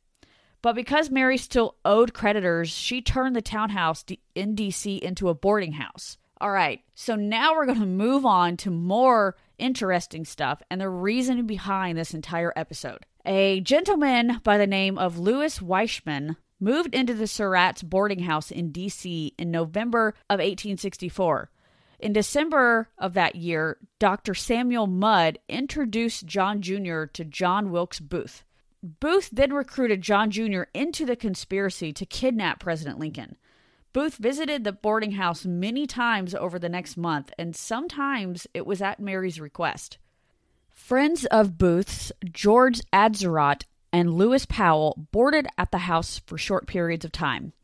But 0.62 0.74
because 0.74 1.10
Mary 1.10 1.38
still 1.38 1.76
owed 1.84 2.12
creditors, 2.12 2.68
she 2.68 3.00
turned 3.00 3.36
the 3.36 3.42
townhouse 3.42 4.04
in 4.34 4.56
DC 4.56 4.98
into 4.98 5.28
a 5.28 5.34
boarding 5.34 5.72
house. 5.72 6.18
All 6.40 6.50
right, 6.50 6.80
so 6.94 7.14
now 7.14 7.54
we're 7.54 7.66
going 7.66 7.80
to 7.80 7.86
move 7.86 8.26
on 8.26 8.56
to 8.58 8.70
more 8.70 9.36
interesting 9.58 10.24
stuff 10.24 10.60
and 10.70 10.80
the 10.80 10.88
reason 10.88 11.46
behind 11.46 11.96
this 11.96 12.12
entire 12.12 12.52
episode. 12.56 13.06
A 13.24 13.60
gentleman 13.60 14.40
by 14.44 14.58
the 14.58 14.66
name 14.66 14.98
of 14.98 15.18
Louis 15.18 15.58
Weishman 15.60 16.36
moved 16.60 16.94
into 16.94 17.14
the 17.14 17.26
Surratt's 17.26 17.82
boarding 17.82 18.20
house 18.20 18.50
in 18.50 18.70
D.C. 18.70 19.34
in 19.38 19.50
November 19.50 20.08
of 20.28 20.38
1864. 20.38 21.50
In 21.98 22.12
December 22.12 22.88
of 22.98 23.14
that 23.14 23.36
year, 23.36 23.78
Dr. 23.98 24.34
Samuel 24.34 24.86
Mudd 24.86 25.38
introduced 25.48 26.26
John 26.26 26.60
Jr. 26.60 27.04
to 27.04 27.24
John 27.24 27.70
Wilkes 27.70 28.00
Booth. 28.00 28.44
Booth 28.82 29.30
then 29.32 29.52
recruited 29.52 30.02
John 30.02 30.30
Jr. 30.30 30.64
into 30.74 31.06
the 31.06 31.16
conspiracy 31.16 31.92
to 31.94 32.06
kidnap 32.06 32.60
President 32.60 32.98
Lincoln. 32.98 33.36
Booth 33.92 34.16
visited 34.16 34.62
the 34.62 34.72
boarding 34.72 35.12
house 35.12 35.46
many 35.46 35.86
times 35.86 36.34
over 36.34 36.58
the 36.58 36.68
next 36.68 36.98
month, 36.98 37.32
and 37.38 37.56
sometimes 37.56 38.46
it 38.52 38.66
was 38.66 38.82
at 38.82 39.00
Mary's 39.00 39.40
request. 39.40 39.96
Friends 40.70 41.24
of 41.26 41.56
Booth's, 41.56 42.12
George 42.30 42.82
Atzerodt 42.92 43.62
and 43.90 44.12
Lewis 44.12 44.44
Powell 44.44 45.06
boarded 45.10 45.46
at 45.56 45.70
the 45.70 45.78
house 45.78 46.20
for 46.26 46.36
short 46.36 46.66
periods 46.66 47.06
of 47.06 47.12
time. 47.12 47.54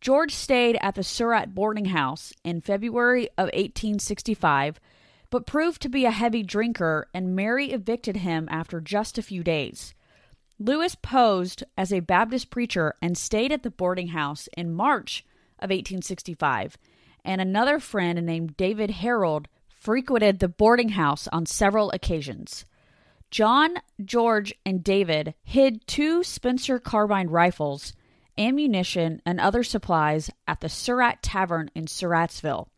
George 0.00 0.34
stayed 0.34 0.78
at 0.80 0.94
the 0.94 1.02
Surratt 1.02 1.54
boarding 1.54 1.86
house 1.86 2.32
in 2.42 2.60
February 2.60 3.28
of 3.36 3.46
1865, 3.46 4.80
but 5.28 5.46
proved 5.46 5.82
to 5.82 5.88
be 5.88 6.06
a 6.06 6.10
heavy 6.10 6.42
drinker, 6.42 7.06
and 7.12 7.36
Mary 7.36 7.70
evicted 7.70 8.16
him 8.16 8.48
after 8.50 8.80
just 8.80 9.18
a 9.18 9.22
few 9.22 9.44
days. 9.44 9.94
Lewis 10.58 10.94
posed 10.94 11.64
as 11.76 11.92
a 11.92 12.00
Baptist 12.00 12.50
preacher 12.50 12.94
and 13.00 13.16
stayed 13.16 13.52
at 13.52 13.62
the 13.62 13.70
boarding 13.70 14.08
house 14.08 14.48
in 14.56 14.72
March 14.72 15.24
of 15.58 15.70
1865, 15.70 16.78
and 17.24 17.40
another 17.40 17.78
friend 17.78 18.24
named 18.24 18.56
David 18.56 18.90
Herold 18.90 19.46
frequented 19.68 20.38
the 20.38 20.48
boarding 20.48 20.90
house 20.90 21.28
on 21.28 21.46
several 21.46 21.90
occasions. 21.92 22.64
John, 23.30 23.76
George, 24.04 24.54
and 24.66 24.82
David 24.82 25.34
hid 25.44 25.86
two 25.86 26.24
Spencer 26.24 26.78
carbine 26.78 27.28
rifles, 27.28 27.92
ammunition, 28.40 29.20
and 29.24 29.38
other 29.38 29.62
supplies 29.62 30.30
at 30.48 30.60
the 30.60 30.68
Surratt 30.68 31.22
Tavern 31.22 31.70
in 31.74 31.84
Surrattsville. 31.84 32.68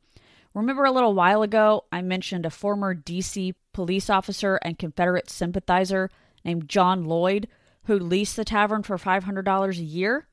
Remember 0.52 0.85
a 0.85 0.92
little 0.92 1.14
while 1.14 1.42
ago, 1.42 1.85
I 1.90 2.02
mentioned 2.02 2.45
a 2.45 2.50
former 2.50 2.95
DC 2.95 3.54
police 3.73 4.11
officer 4.11 4.57
and 4.57 4.78
Confederate 4.78 5.31
sympathizer 5.31 6.11
named 6.45 6.69
John 6.69 7.04
Lloyd 7.04 7.49
who 7.85 7.99
leased 7.99 8.37
the 8.37 8.45
tavern 8.45 8.83
for 8.83 8.97
$500 8.97 9.78
a 9.78 9.83
year? 9.83 10.26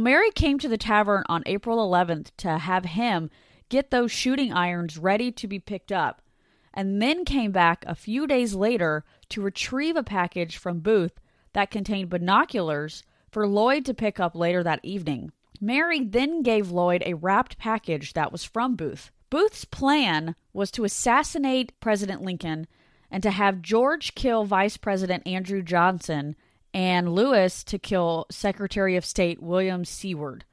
Mary 0.00 0.30
came 0.30 0.58
to 0.58 0.68
the 0.68 0.78
tavern 0.78 1.22
on 1.28 1.42
April 1.46 1.78
11th 1.78 2.28
to 2.38 2.58
have 2.58 2.84
him 2.84 3.30
get 3.68 3.90
those 3.90 4.12
shooting 4.12 4.52
irons 4.52 4.98
ready 4.98 5.30
to 5.32 5.46
be 5.46 5.58
picked 5.58 5.92
up, 5.92 6.22
and 6.72 7.00
then 7.00 7.24
came 7.24 7.52
back 7.52 7.84
a 7.86 7.94
few 7.94 8.26
days 8.26 8.54
later 8.54 9.04
to 9.28 9.42
retrieve 9.42 9.96
a 9.96 10.02
package 10.02 10.56
from 10.56 10.80
Booth 10.80 11.20
that 11.52 11.70
contained 11.70 12.10
binoculars 12.10 13.02
for 13.34 13.48
Lloyd 13.48 13.84
to 13.86 13.94
pick 13.94 14.20
up 14.20 14.36
later 14.36 14.62
that 14.62 14.78
evening. 14.84 15.32
Mary 15.60 16.04
then 16.04 16.44
gave 16.44 16.70
Lloyd 16.70 17.02
a 17.04 17.14
wrapped 17.14 17.58
package 17.58 18.12
that 18.12 18.30
was 18.30 18.44
from 18.44 18.76
Booth. 18.76 19.10
Booth's 19.28 19.64
plan 19.64 20.36
was 20.52 20.70
to 20.70 20.84
assassinate 20.84 21.72
President 21.80 22.22
Lincoln 22.22 22.68
and 23.10 23.24
to 23.24 23.32
have 23.32 23.60
George 23.60 24.14
kill 24.14 24.44
Vice 24.44 24.76
President 24.76 25.26
Andrew 25.26 25.62
Johnson 25.62 26.36
and 26.72 27.12
Lewis 27.12 27.64
to 27.64 27.76
kill 27.76 28.26
Secretary 28.30 28.94
of 28.94 29.04
State 29.04 29.42
William 29.42 29.84
Seward. 29.84 30.44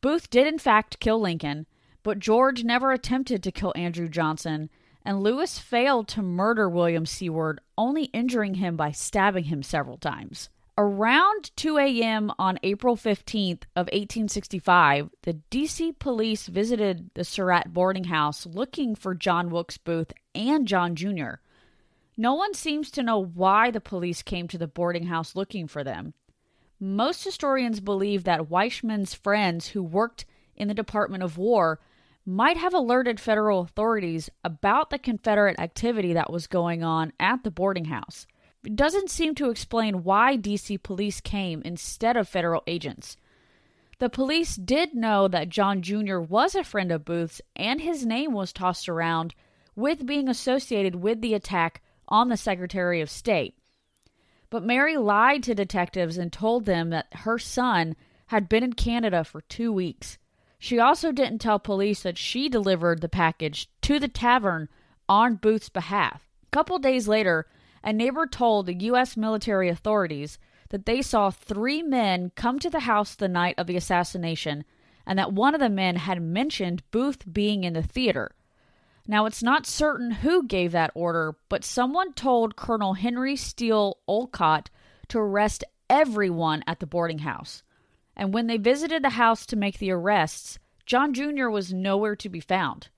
Booth 0.00 0.30
did, 0.30 0.46
in 0.46 0.58
fact, 0.58 1.00
kill 1.00 1.20
Lincoln, 1.20 1.66
but 2.04 2.20
George 2.20 2.62
never 2.62 2.92
attempted 2.92 3.42
to 3.42 3.50
kill 3.50 3.72
Andrew 3.74 4.08
Johnson 4.08 4.70
and 5.04 5.20
Lewis 5.20 5.58
failed 5.58 6.06
to 6.08 6.22
murder 6.22 6.68
William 6.68 7.06
Seward, 7.06 7.60
only 7.76 8.04
injuring 8.04 8.54
him 8.54 8.76
by 8.76 8.92
stabbing 8.92 9.44
him 9.44 9.64
several 9.64 9.96
times. 9.96 10.48
Around 10.82 11.50
2 11.56 11.76
a.m. 11.76 12.32
on 12.38 12.58
April 12.62 12.96
15th 12.96 13.64
of 13.76 13.84
1865, 13.88 15.10
the 15.24 15.38
DC 15.50 15.98
police 15.98 16.46
visited 16.46 17.10
the 17.12 17.22
Surratt 17.22 17.74
boarding 17.74 18.04
house 18.04 18.46
looking 18.46 18.94
for 18.94 19.14
John 19.14 19.50
Wilkes 19.50 19.76
Booth 19.76 20.14
and 20.34 20.66
John 20.66 20.96
Jr. 20.96 21.32
No 22.16 22.32
one 22.32 22.54
seems 22.54 22.90
to 22.92 23.02
know 23.02 23.22
why 23.22 23.70
the 23.70 23.82
police 23.82 24.22
came 24.22 24.48
to 24.48 24.56
the 24.56 24.66
boarding 24.66 25.04
house 25.08 25.36
looking 25.36 25.68
for 25.68 25.84
them. 25.84 26.14
Most 26.80 27.24
historians 27.24 27.80
believe 27.80 28.24
that 28.24 28.48
Weishman's 28.48 29.12
friends 29.12 29.68
who 29.68 29.82
worked 29.82 30.24
in 30.56 30.68
the 30.68 30.72
Department 30.72 31.22
of 31.22 31.36
War 31.36 31.78
might 32.24 32.56
have 32.56 32.72
alerted 32.72 33.20
federal 33.20 33.60
authorities 33.60 34.30
about 34.42 34.88
the 34.88 34.98
Confederate 34.98 35.60
activity 35.60 36.14
that 36.14 36.32
was 36.32 36.46
going 36.46 36.82
on 36.82 37.12
at 37.20 37.44
the 37.44 37.50
boarding 37.50 37.84
house. 37.84 38.26
Doesn't 38.62 39.10
seem 39.10 39.34
to 39.36 39.50
explain 39.50 40.04
why 40.04 40.36
DC 40.36 40.82
police 40.82 41.20
came 41.20 41.62
instead 41.62 42.16
of 42.16 42.28
federal 42.28 42.62
agents. 42.66 43.16
The 43.98 44.10
police 44.10 44.56
did 44.56 44.94
know 44.94 45.28
that 45.28 45.48
John 45.48 45.82
Jr. 45.82 46.18
was 46.18 46.54
a 46.54 46.64
friend 46.64 46.92
of 46.92 47.04
Booth's 47.04 47.40
and 47.56 47.80
his 47.80 48.04
name 48.04 48.32
was 48.32 48.52
tossed 48.52 48.88
around 48.88 49.34
with 49.74 50.06
being 50.06 50.28
associated 50.28 50.96
with 50.96 51.20
the 51.20 51.34
attack 51.34 51.82
on 52.08 52.28
the 52.28 52.36
Secretary 52.36 53.00
of 53.00 53.10
State. 53.10 53.56
But 54.50 54.64
Mary 54.64 54.96
lied 54.96 55.42
to 55.44 55.54
detectives 55.54 56.18
and 56.18 56.32
told 56.32 56.64
them 56.64 56.90
that 56.90 57.06
her 57.12 57.38
son 57.38 57.94
had 58.26 58.48
been 58.48 58.64
in 58.64 58.72
Canada 58.72 59.24
for 59.24 59.40
two 59.42 59.72
weeks. 59.72 60.18
She 60.58 60.78
also 60.78 61.12
didn't 61.12 61.38
tell 61.38 61.58
police 61.58 62.02
that 62.02 62.18
she 62.18 62.48
delivered 62.48 63.00
the 63.00 63.08
package 63.08 63.70
to 63.82 63.98
the 63.98 64.08
tavern 64.08 64.68
on 65.08 65.36
Booth's 65.36 65.68
behalf. 65.68 66.28
A 66.42 66.50
couple 66.50 66.78
days 66.78 67.08
later, 67.08 67.46
a 67.82 67.92
neighbor 67.92 68.26
told 68.26 68.66
the 68.66 68.74
U.S. 68.74 69.16
military 69.16 69.68
authorities 69.68 70.38
that 70.70 70.86
they 70.86 71.02
saw 71.02 71.30
three 71.30 71.82
men 71.82 72.32
come 72.34 72.58
to 72.58 72.70
the 72.70 72.80
house 72.80 73.14
the 73.14 73.28
night 73.28 73.54
of 73.58 73.66
the 73.66 73.76
assassination 73.76 74.64
and 75.06 75.18
that 75.18 75.32
one 75.32 75.54
of 75.54 75.60
the 75.60 75.70
men 75.70 75.96
had 75.96 76.22
mentioned 76.22 76.82
Booth 76.90 77.32
being 77.32 77.64
in 77.64 77.72
the 77.72 77.82
theater. 77.82 78.32
Now, 79.06 79.26
it's 79.26 79.42
not 79.42 79.66
certain 79.66 80.10
who 80.10 80.46
gave 80.46 80.72
that 80.72 80.92
order, 80.94 81.34
but 81.48 81.64
someone 81.64 82.12
told 82.12 82.54
Colonel 82.54 82.94
Henry 82.94 83.34
Steele 83.34 83.98
Olcott 84.06 84.70
to 85.08 85.18
arrest 85.18 85.64
everyone 85.88 86.62
at 86.66 86.78
the 86.78 86.86
boarding 86.86 87.20
house. 87.20 87.62
And 88.16 88.32
when 88.32 88.46
they 88.46 88.56
visited 88.56 89.02
the 89.02 89.10
house 89.10 89.46
to 89.46 89.56
make 89.56 89.78
the 89.78 89.90
arrests, 89.90 90.58
John 90.86 91.12
Jr. 91.12 91.48
was 91.48 91.72
nowhere 91.72 92.14
to 92.16 92.28
be 92.28 92.40
found. 92.40 92.88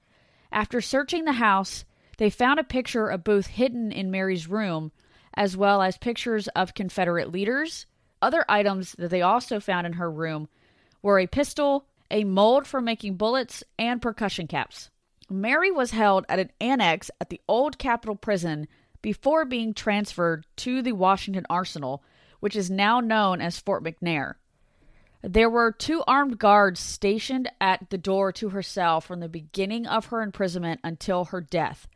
After 0.51 0.81
searching 0.81 1.25
the 1.25 1.33
house, 1.33 1.85
they 2.19 2.31
found 2.31 2.61
a 2.61 2.65
picture 2.65 3.09
of 3.09 3.25
Booth 3.25 3.47
hidden 3.47 3.93
in 3.93 4.11
Mary's 4.11 4.49
room, 4.49 4.93
as 5.35 5.57
well 5.57 5.83
as 5.83 5.99
pictures 5.99 6.49
of 6.49 6.75
Confederate 6.75 7.33
leaders. 7.33 7.87
Other 8.21 8.45
items 8.49 8.93
that 8.99 9.09
they 9.09 9.23
also 9.23 9.61
found 9.61 9.87
in 9.87 9.95
her 9.95 10.11
room 10.11 10.49
were 11.03 11.19
a 11.19 11.27
pistol, 11.27 11.87
a 12.11 12.25
mold 12.25 12.67
for 12.67 12.81
making 12.81 13.17
bullets, 13.17 13.65
and 13.79 14.01
percussion 14.01 14.47
caps. 14.47 14.91
Mary 15.29 15.71
was 15.71 15.93
held 15.93 16.27
at 16.29 16.39
an 16.39 16.51
annex 16.61 17.11
at 17.21 17.31
the 17.31 17.41
old 17.49 17.79
Capitol 17.79 18.15
Prison 18.15 18.69
before 19.01 19.45
being 19.45 19.75
transferred 19.75 20.47
to 20.57 20.83
the 20.83 20.93
Washington 20.93 21.47
Arsenal, 21.51 22.05
which 22.41 22.55
is 22.55 22.71
now 22.71 23.01
known 23.01 23.41
as 23.41 23.59
Fort 23.59 23.83
McNair. 23.83 24.35
There 25.23 25.51
were 25.51 25.73
two 25.73 26.03
armed 26.07 26.39
guards 26.39 26.81
stationed 26.81 27.51
at 27.61 27.91
the 27.91 27.99
door 27.99 28.33
to 28.33 28.51
her 28.51 28.63
cell 28.63 29.01
from 29.01 29.21
the 29.21 29.29
beginning 29.29 29.87
of 29.87 30.07
her 30.07 30.21
imprisonment 30.21 30.81
until 30.83 31.27
her 31.27 31.41
death. 31.41 31.87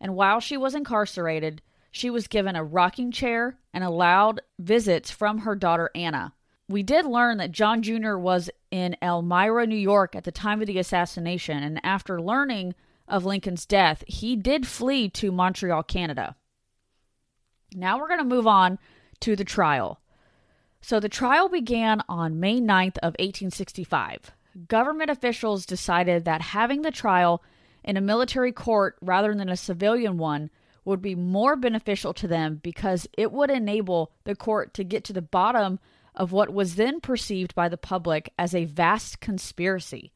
And 0.00 0.14
while 0.14 0.40
she 0.40 0.56
was 0.56 0.74
incarcerated, 0.74 1.62
she 1.90 2.08
was 2.08 2.28
given 2.28 2.56
a 2.56 2.64
rocking 2.64 3.10
chair 3.10 3.58
and 3.72 3.84
allowed 3.84 4.40
visits 4.58 5.10
from 5.10 5.38
her 5.38 5.54
daughter 5.54 5.90
Anna. 5.94 6.34
We 6.68 6.82
did 6.82 7.04
learn 7.04 7.38
that 7.38 7.50
John 7.50 7.82
Jr. 7.82 8.16
was 8.16 8.48
in 8.70 8.96
Elmira, 9.02 9.66
New 9.66 9.76
York 9.76 10.14
at 10.14 10.24
the 10.24 10.30
time 10.30 10.60
of 10.60 10.68
the 10.68 10.78
assassination, 10.78 11.62
and 11.62 11.80
after 11.84 12.20
learning 12.20 12.74
of 13.08 13.24
Lincoln's 13.24 13.66
death, 13.66 14.04
he 14.06 14.36
did 14.36 14.68
flee 14.68 15.08
to 15.10 15.32
Montreal, 15.32 15.82
Canada. 15.82 16.36
Now 17.74 17.98
we're 17.98 18.08
going 18.08 18.20
to 18.20 18.24
move 18.24 18.46
on 18.46 18.78
to 19.18 19.34
the 19.34 19.44
trial. 19.44 20.00
So 20.80 21.00
the 21.00 21.08
trial 21.08 21.48
began 21.48 22.02
on 22.08 22.40
May 22.40 22.60
9th 22.60 22.98
of 22.98 23.16
1865. 23.18 24.30
Government 24.68 25.10
officials 25.10 25.66
decided 25.66 26.24
that 26.24 26.40
having 26.40 26.82
the 26.82 26.90
trial 26.90 27.42
in 27.84 27.96
a 27.96 28.00
military 28.00 28.52
court 28.52 28.96
rather 29.00 29.34
than 29.34 29.48
a 29.48 29.56
civilian 29.56 30.18
one 30.18 30.50
would 30.84 31.02
be 31.02 31.14
more 31.14 31.56
beneficial 31.56 32.14
to 32.14 32.26
them 32.26 32.60
because 32.62 33.06
it 33.16 33.32
would 33.32 33.50
enable 33.50 34.12
the 34.24 34.34
court 34.34 34.74
to 34.74 34.84
get 34.84 35.04
to 35.04 35.12
the 35.12 35.22
bottom 35.22 35.78
of 36.14 36.32
what 36.32 36.52
was 36.52 36.74
then 36.74 37.00
perceived 37.00 37.54
by 37.54 37.68
the 37.68 37.76
public 37.76 38.32
as 38.38 38.54
a 38.54 38.64
vast 38.64 39.20
conspiracy. 39.20 40.12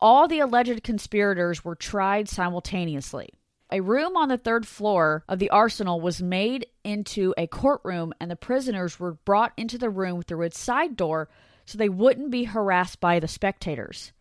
All 0.00 0.26
the 0.26 0.40
alleged 0.40 0.82
conspirators 0.82 1.64
were 1.64 1.76
tried 1.76 2.28
simultaneously. 2.28 3.30
A 3.70 3.80
room 3.80 4.16
on 4.16 4.28
the 4.28 4.36
third 4.36 4.66
floor 4.66 5.24
of 5.28 5.38
the 5.38 5.50
arsenal 5.50 6.00
was 6.00 6.22
made 6.22 6.66
into 6.84 7.34
a 7.38 7.46
courtroom, 7.46 8.12
and 8.20 8.30
the 8.30 8.36
prisoners 8.36 9.00
were 9.00 9.14
brought 9.24 9.52
into 9.56 9.78
the 9.78 9.90
room 9.90 10.22
through 10.22 10.42
its 10.42 10.58
side 10.58 10.96
door 10.96 11.28
so 11.64 11.78
they 11.78 11.88
wouldn't 11.88 12.30
be 12.30 12.44
harassed 12.44 13.00
by 13.00 13.18
the 13.18 13.28
spectators. 13.28 14.12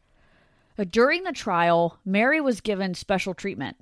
During 0.90 1.24
the 1.24 1.32
trial, 1.32 2.00
Mary 2.04 2.42
was 2.42 2.62
given 2.62 2.94
special 2.94 3.34
treatment. 3.34 3.78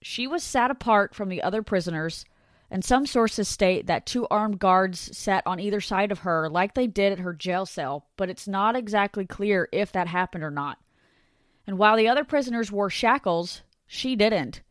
She 0.00 0.26
was 0.26 0.42
sat 0.44 0.70
apart 0.70 1.14
from 1.14 1.28
the 1.28 1.42
other 1.42 1.62
prisoners 1.62 2.24
and 2.70 2.84
some 2.84 3.06
sources 3.06 3.48
state 3.48 3.86
that 3.86 4.06
two 4.06 4.26
armed 4.28 4.58
guards 4.58 5.16
sat 5.16 5.46
on 5.46 5.60
either 5.60 5.80
side 5.80 6.10
of 6.10 6.20
her 6.20 6.48
like 6.48 6.74
they 6.74 6.86
did 6.86 7.12
at 7.12 7.18
her 7.20 7.32
jail 7.32 7.66
cell, 7.66 8.06
but 8.16 8.28
it's 8.28 8.48
not 8.48 8.76
exactly 8.76 9.24
clear 9.24 9.68
if 9.72 9.92
that 9.92 10.08
happened 10.08 10.44
or 10.44 10.50
not. 10.50 10.78
And 11.66 11.78
while 11.78 11.96
the 11.96 12.08
other 12.08 12.24
prisoners 12.24 12.72
wore 12.72 12.90
shackles, 12.90 13.62
she 13.86 14.16
didn't. 14.16 14.62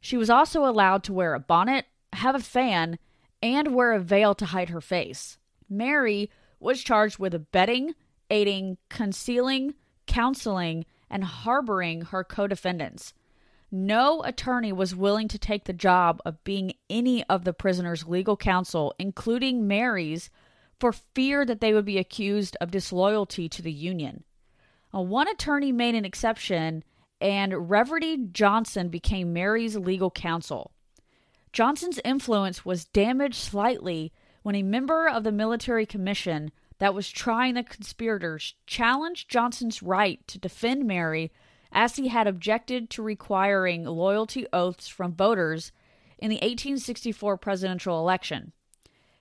She 0.00 0.16
was 0.16 0.30
also 0.30 0.64
allowed 0.64 1.04
to 1.04 1.12
wear 1.12 1.34
a 1.34 1.40
bonnet, 1.40 1.86
have 2.14 2.34
a 2.34 2.40
fan, 2.40 2.98
and 3.42 3.74
wear 3.74 3.92
a 3.92 4.00
veil 4.00 4.34
to 4.36 4.46
hide 4.46 4.70
her 4.70 4.80
face. 4.80 5.38
Mary 5.68 6.30
was 6.58 6.82
charged 6.82 7.18
with 7.18 7.34
abetting, 7.34 7.94
aiding, 8.30 8.78
concealing, 8.88 9.74
counseling, 10.06 10.84
and 11.12 11.22
harboring 11.22 12.02
her 12.06 12.24
co 12.24 12.48
defendants. 12.48 13.12
No 13.70 14.22
attorney 14.22 14.72
was 14.72 14.96
willing 14.96 15.28
to 15.28 15.38
take 15.38 15.64
the 15.64 15.72
job 15.72 16.20
of 16.26 16.42
being 16.44 16.72
any 16.90 17.24
of 17.24 17.44
the 17.44 17.52
prisoners' 17.52 18.06
legal 18.06 18.36
counsel, 18.36 18.94
including 18.98 19.68
Mary's, 19.68 20.30
for 20.80 20.92
fear 20.92 21.44
that 21.46 21.60
they 21.60 21.72
would 21.72 21.84
be 21.84 21.98
accused 21.98 22.56
of 22.60 22.70
disloyalty 22.70 23.48
to 23.48 23.62
the 23.62 23.72
Union. 23.72 24.24
Uh, 24.94 25.00
one 25.00 25.28
attorney 25.28 25.72
made 25.72 25.94
an 25.94 26.04
exception, 26.04 26.82
and 27.20 27.52
Reverdy 27.52 28.32
Johnson 28.32 28.88
became 28.88 29.32
Mary's 29.32 29.76
legal 29.76 30.10
counsel. 30.10 30.72
Johnson's 31.52 32.00
influence 32.04 32.64
was 32.64 32.86
damaged 32.86 33.36
slightly 33.36 34.12
when 34.42 34.54
a 34.54 34.62
member 34.62 35.08
of 35.08 35.22
the 35.22 35.32
military 35.32 35.86
commission 35.86 36.50
that 36.82 36.94
was 36.94 37.08
trying 37.08 37.54
the 37.54 37.62
conspirators 37.62 38.56
challenged 38.66 39.30
Johnson's 39.30 39.84
right 39.84 40.18
to 40.26 40.36
defend 40.36 40.84
Mary 40.84 41.30
as 41.70 41.94
he 41.94 42.08
had 42.08 42.26
objected 42.26 42.90
to 42.90 43.04
requiring 43.04 43.84
loyalty 43.84 44.48
oaths 44.52 44.88
from 44.88 45.14
voters 45.14 45.70
in 46.18 46.28
the 46.28 46.38
1864 46.38 47.36
presidential 47.36 48.00
election. 48.00 48.50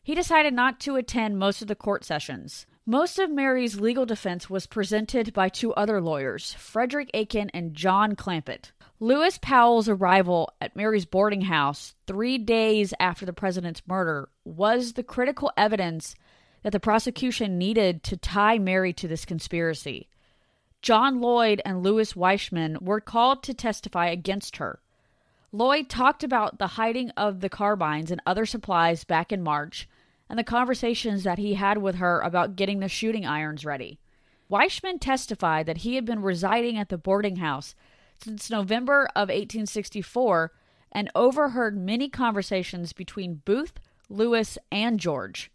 He 0.02 0.15
decided 0.15 0.56
not 0.56 0.80
to 0.80 0.95
attend 0.95 1.38
most 1.38 1.62
of 1.62 1.67
the 1.67 1.76
court 1.76 2.04
sessions. 2.04 2.65
Most 2.88 3.19
of 3.19 3.30
Mary's 3.30 3.80
legal 3.80 4.08
defense 4.08 4.50
was 4.50 4.65
presented 4.65 5.32
by 5.32 5.47
two 5.47 5.71
other 5.76 6.02
lawyers, 6.02 6.54
Frederick 6.56 7.12
Aiken 7.13 7.52
and 7.54 7.76
John 7.76 8.15
Clampitt. 8.15 8.71
Lewis 9.00 9.38
Powell's 9.39 9.88
arrival 9.88 10.52
at 10.60 10.76
Mary's 10.76 11.06
boarding 11.06 11.41
house 11.41 11.93
three 12.08 12.39
days 12.39 12.91
after 13.00 13.24
the 13.24 13.34
president's 13.34 13.84
murder 13.86 14.30
was 14.43 14.93
the 14.93 15.04
critical 15.04 15.52
evidence 15.56 16.15
that 16.63 16.71
the 16.71 16.80
prosecution 16.80 17.58
needed 17.58 18.04
to 18.04 18.17
tie 18.17 18.60
Mary 18.60 18.93
to 18.93 19.08
this 19.08 19.26
conspiracy. 19.26 20.08
John 20.82 21.21
Lloyd 21.21 21.62
and 21.63 21.84
Louis 21.84 22.13
Weishman 22.13 22.82
were 22.82 23.02
called 23.02 23.43
to 23.43 23.54
testify 23.54 24.08
against 24.08 24.58
her. 24.58 24.80
Lloyd 25.52 25.89
talked 25.89 26.24
about 26.24 26.60
the 26.60 26.67
hiding 26.67 27.10
of 27.12 27.41
the 27.41 27.50
carbines 27.50 28.10
and 28.10 28.21
other 28.26 28.45
supplies 28.45 29.04
back 29.04 29.32
in 29.32 29.43
March 29.43 29.88
and 30.30 30.39
the 30.39 30.43
conversations 30.43 31.24
that 31.24 31.38
he 31.38 31.56
had 31.56 31.80
with 31.80 31.95
her 31.95 32.21
about 32.21 32.56
getting 32.56 32.80
the 32.80 32.88
shooting 32.88 33.26
irons 33.26 33.65
ready. 33.65 34.00
Weishman 34.50 35.00
testified 35.00 35.65
that 35.65 35.80
he 35.80 35.95
had 35.95 36.06
been 36.06 36.21
residing 36.21 36.78
at 36.78 36.89
the 36.89 36.97
boarding 36.97 37.38
house 37.38 37.76
since 38.17 38.50
November 38.50 39.06
of 39.15 39.30
1864 39.30 40.52
and 40.91 41.10
overheard 41.15 41.78
many 41.78 42.10
conversations 42.10 42.93
between 42.93 43.41
Booth, 43.45 43.74
Lewis, 44.10 44.58
and 44.71 45.00
George. 45.00 45.52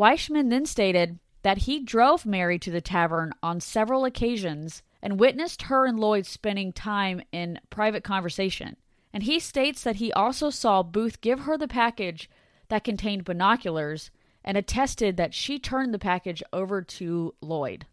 Weichman 0.00 0.48
then 0.48 0.64
stated 0.64 1.18
that 1.42 1.58
he 1.58 1.78
drove 1.78 2.24
Mary 2.24 2.58
to 2.60 2.70
the 2.70 2.80
tavern 2.80 3.34
on 3.42 3.60
several 3.60 4.06
occasions 4.06 4.82
and 5.02 5.20
witnessed 5.20 5.62
her 5.62 5.84
and 5.84 6.00
Lloyd 6.00 6.24
spending 6.24 6.72
time 6.72 7.20
in 7.32 7.60
private 7.68 8.02
conversation. 8.02 8.76
And 9.12 9.24
he 9.24 9.38
states 9.38 9.82
that 9.82 9.96
he 9.96 10.10
also 10.10 10.48
saw 10.48 10.82
Booth 10.82 11.20
give 11.20 11.40
her 11.40 11.58
the 11.58 11.68
package 11.68 12.30
that 12.68 12.82
contained 12.82 13.26
binoculars 13.26 14.10
and 14.42 14.56
attested 14.56 15.18
that 15.18 15.34
she 15.34 15.58
turned 15.58 15.92
the 15.92 15.98
package 15.98 16.42
over 16.50 16.80
to 16.80 17.34
Lloyd. 17.42 17.84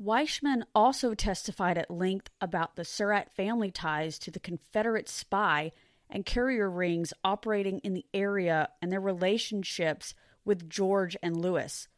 Weishman 0.00 0.62
also 0.72 1.14
testified 1.14 1.78
at 1.78 1.90
length 1.90 2.30
about 2.40 2.76
the 2.76 2.84
Surratt 2.84 3.34
family 3.34 3.72
ties 3.72 4.20
to 4.20 4.30
the 4.30 4.38
Confederate 4.38 5.08
spy 5.08 5.72
and 6.08 6.24
carrier 6.24 6.70
rings 6.70 7.12
operating 7.24 7.80
in 7.80 7.94
the 7.94 8.06
area 8.14 8.68
and 8.80 8.92
their 8.92 9.00
relationships 9.00 10.14
with 10.46 10.70
George 10.70 11.16
and 11.22 11.36
Lewis. 11.36 11.88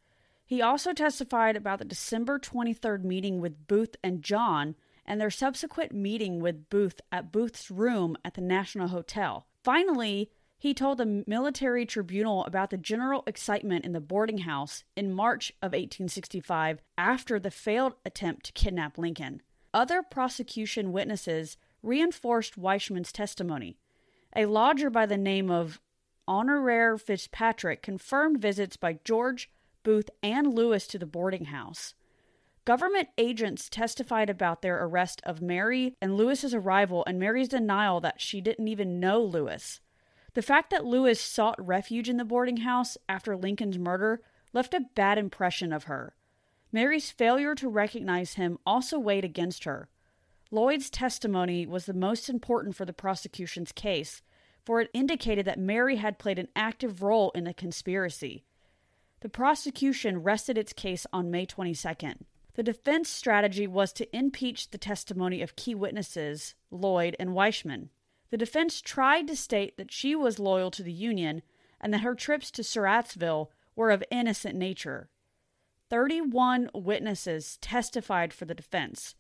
He 0.45 0.63
also 0.63 0.93
testified 0.93 1.57
about 1.57 1.79
the 1.79 1.85
December 1.85 2.39
23rd 2.39 3.05
meeting 3.05 3.41
with 3.41 3.67
Booth 3.69 3.95
and 4.03 4.23
John 4.23 4.75
and 5.05 5.21
their 5.21 5.31
subsequent 5.31 5.93
meeting 5.93 6.41
with 6.41 6.69
Booth 6.71 7.01
at 7.13 7.31
Booth's 7.31 7.71
room 7.71 8.17
at 8.25 8.35
the 8.35 8.41
National 8.41 8.89
Hotel. 8.89 9.47
Finally, 9.63 10.31
he 10.59 10.75
told 10.75 10.99
the 10.99 11.25
military 11.27 11.87
tribunal 11.87 12.45
about 12.45 12.71
the 12.71 12.77
general 12.77 13.23
excitement 13.27 13.85
in 13.85 13.93
the 13.93 14.01
boarding 14.01 14.39
house 14.39 14.83
in 14.97 15.13
March 15.13 15.51
of 15.63 15.73
1865 15.73 16.81
after 16.97 17.39
the 17.39 17.51
failed 17.51 17.95
attempt 18.05 18.47
to 18.47 18.53
kidnap 18.53 18.99
Lincoln. 18.99 19.41
Other 19.73 20.03
prosecution 20.03 20.93
witnesses 20.93 21.57
reinforced 21.83 22.59
Weishman's 22.59 23.13
testimony. 23.13 23.79
A 24.35 24.47
lodger 24.47 24.91
by 24.91 25.07
the 25.07 25.17
name 25.17 25.51
of 25.51 25.81
Honora 26.29 26.99
Fitzpatrick 26.99 27.83
confirmed 27.83 28.41
visits 28.41 28.77
by 28.77 28.99
George, 29.03 29.51
Booth, 29.83 30.11
and 30.23 30.55
Lewis 30.55 30.87
to 30.89 30.99
the 30.99 31.07
boarding 31.07 31.47
house. 31.47 31.95
Government 32.67 33.09
agents 33.17 33.71
testified 33.71 34.29
about 34.29 34.61
their 34.61 34.85
arrest 34.85 35.23
of 35.25 35.41
Mary 35.41 35.97
and 36.03 36.19
Lewis's 36.19 36.53
arrival 36.53 37.03
and 37.07 37.19
Mary's 37.19 37.49
denial 37.49 37.99
that 38.01 38.21
she 38.21 38.43
didn't 38.43 38.69
even 38.69 39.01
know 39.01 39.23
Lewis. 39.23 39.81
The 40.35 40.43
fact 40.43 40.69
that 40.71 40.85
Lewis 40.85 41.19
sought 41.19 41.67
refuge 41.67 42.11
in 42.11 42.19
the 42.19 42.27
boarding 42.27 42.59
house 42.59 42.99
after 43.09 43.35
Lincoln's 43.35 43.79
murder 43.79 44.21
left 44.53 44.75
a 44.75 44.85
bad 44.95 45.17
impression 45.17 45.73
of 45.73 45.85
her. 45.85 46.15
Mary's 46.71 47.11
failure 47.11 47.55
to 47.55 47.71
recognize 47.71 48.35
him 48.35 48.59
also 48.67 48.99
weighed 48.99 49.25
against 49.25 49.65
her. 49.65 49.89
Lloyd's 50.51 50.91
testimony 50.91 51.67
was 51.67 51.87
the 51.87 51.95
most 51.95 52.29
important 52.29 52.77
for 52.77 52.85
the 52.85 52.93
prosecution's 52.93 53.73
case, 53.73 54.21
for 54.69 54.83
it 54.83 54.91
indicated 54.93 55.47
that 55.47 55.59
Mary 55.59 55.97
had 55.97 56.19
played 56.19 56.39
an 56.39 56.49
active 56.55 57.01
role 57.01 57.31
in 57.31 57.45
the 57.45 57.55
conspiracy. 57.55 58.45
The 59.21 59.31
prosecution 59.31 60.23
rested 60.23 60.59
its 60.59 60.75
case 60.75 61.07
on 61.11 61.31
May 61.31 61.47
22nd. 61.47 62.17
The 62.53 62.63
defense 62.63 63.09
strategy 63.09 63.67
was 63.67 63.95
to 63.95 64.15
impeach 64.15 64.69
the 64.69 64.77
testimony 64.77 65.41
of 65.41 65.57
key 65.57 65.75
witnesses, 65.75 66.55
Lloyd 66.71 67.17
and 67.19 67.31
Weishman. 67.31 67.89
The 68.31 68.37
defense 68.37 68.83
tried 68.83 69.27
to 69.29 69.37
state 69.37 69.79
that 69.79 69.91
she 69.91 70.15
was 70.15 70.39
loyal 70.39 70.71
to 70.73 70.83
the 70.83 70.93
Union 70.93 71.41
and 71.81 71.95
that 71.95 72.03
her 72.03 72.15
trips 72.15 72.51
to 72.51 72.63
Surrattsville 72.63 73.49
were 73.75 73.91
of 73.91 74.05
innocent 74.11 74.55
nature. 74.55 75.09
31 75.89 76.69
witnesses 76.75 77.57
testified 77.63 78.35
for 78.35 78.45
the 78.45 78.55
defense. 78.55 79.15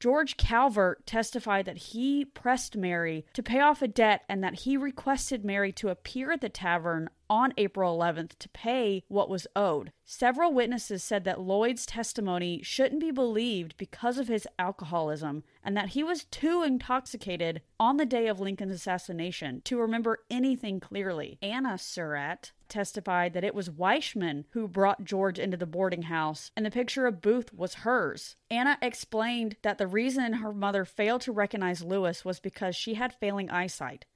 George 0.00 0.38
Calvert 0.38 1.04
testified 1.04 1.66
that 1.66 1.76
he 1.76 2.24
pressed 2.24 2.74
Mary 2.74 3.26
to 3.34 3.42
pay 3.42 3.60
off 3.60 3.82
a 3.82 3.88
debt 3.88 4.24
and 4.30 4.42
that 4.42 4.60
he 4.60 4.74
requested 4.74 5.44
Mary 5.44 5.72
to 5.72 5.90
appear 5.90 6.32
at 6.32 6.40
the 6.40 6.48
tavern 6.48 7.10
on 7.28 7.52
April 7.58 7.96
11th 7.98 8.30
to 8.38 8.48
pay 8.48 9.04
what 9.08 9.28
was 9.28 9.46
owed. 9.54 9.92
Several 10.06 10.54
witnesses 10.54 11.04
said 11.04 11.24
that 11.24 11.40
Lloyd's 11.40 11.84
testimony 11.84 12.62
shouldn't 12.62 13.02
be 13.02 13.10
believed 13.10 13.76
because 13.76 14.16
of 14.16 14.26
his 14.26 14.48
alcoholism 14.58 15.44
and 15.62 15.76
that 15.76 15.90
he 15.90 16.02
was 16.02 16.24
too 16.24 16.62
intoxicated 16.62 17.60
on 17.78 17.98
the 17.98 18.06
day 18.06 18.26
of 18.26 18.40
Lincoln's 18.40 18.72
assassination 18.72 19.60
to 19.66 19.78
remember 19.78 20.20
anything 20.30 20.80
clearly. 20.80 21.38
Anna 21.42 21.76
Surratt 21.76 22.52
testified 22.70 23.34
that 23.34 23.44
it 23.44 23.54
was 23.54 23.68
Weishman 23.68 24.44
who 24.50 24.66
brought 24.68 25.04
George 25.04 25.38
into 25.38 25.56
the 25.56 25.66
boarding 25.66 26.02
house 26.02 26.50
and 26.56 26.64
the 26.64 26.70
picture 26.70 27.06
of 27.06 27.20
Booth 27.20 27.52
was 27.52 27.74
hers. 27.74 28.36
Anna 28.50 28.78
explained 28.80 29.56
that 29.62 29.78
the 29.78 29.86
reason 29.86 30.34
her 30.34 30.52
mother 30.52 30.84
failed 30.84 31.20
to 31.22 31.32
recognize 31.32 31.82
Lewis 31.82 32.24
was 32.24 32.40
because 32.40 32.74
she 32.74 32.94
had 32.94 33.12
failing 33.12 33.50
eyesight. 33.50 34.06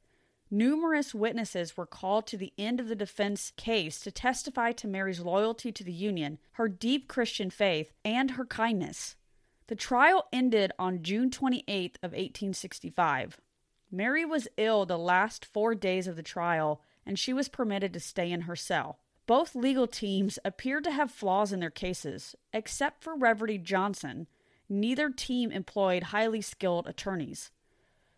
Numerous 0.51 1.15
witnesses 1.15 1.77
were 1.77 1.87
called 1.87 2.27
to 2.29 2.37
the 2.37 2.53
end 2.57 2.79
of 2.79 2.89
the 2.89 2.95
defense 2.95 3.53
case 3.57 3.99
to 4.01 4.13
testify 4.13 4.73
to 4.73 4.87
Mary's 4.87 5.21
loyalty 5.21 5.73
to 5.73 5.83
the 5.83 5.93
Union, 5.93 6.39
her 6.53 6.69
deep 6.69 7.09
Christian 7.09 7.51
faith, 7.51 7.93
and 8.05 8.33
her 8.33 8.45
kindness. 8.45 9.17
The 9.67 9.75
trial 9.75 10.27
ended 10.33 10.71
on 10.79 11.03
June 11.03 11.31
28th 11.31 11.97
of 12.03 12.13
1865. 12.13 13.41
Mary 13.91 14.25
was 14.25 14.47
ill 14.57 14.85
the 14.85 14.99
last 14.99 15.45
4 15.45 15.75
days 15.75 16.07
of 16.07 16.17
the 16.17 16.23
trial 16.23 16.81
and 17.07 17.19
she 17.19 17.33
was 17.33 17.49
permitted 17.49 17.93
to 17.93 18.01
stay 18.01 18.31
in 18.31 18.43
her 18.43 18.57
cell. 18.57 18.99
Both 19.27 19.55
legal 19.55 19.87
teams 19.87 20.39
appeared 20.45 20.85
to 20.85 20.91
have 20.91 21.11
flaws 21.11 21.53
in 21.53 21.61
their 21.61 21.71
cases, 21.71 22.35
except 22.53 23.03
for 23.03 23.17
Reverdy 23.17 23.63
Johnson. 23.63 24.27
Neither 24.69 25.11
team 25.11 25.51
employed 25.51 26.05
highly 26.05 26.41
skilled 26.41 26.87
attorneys. 26.87 27.51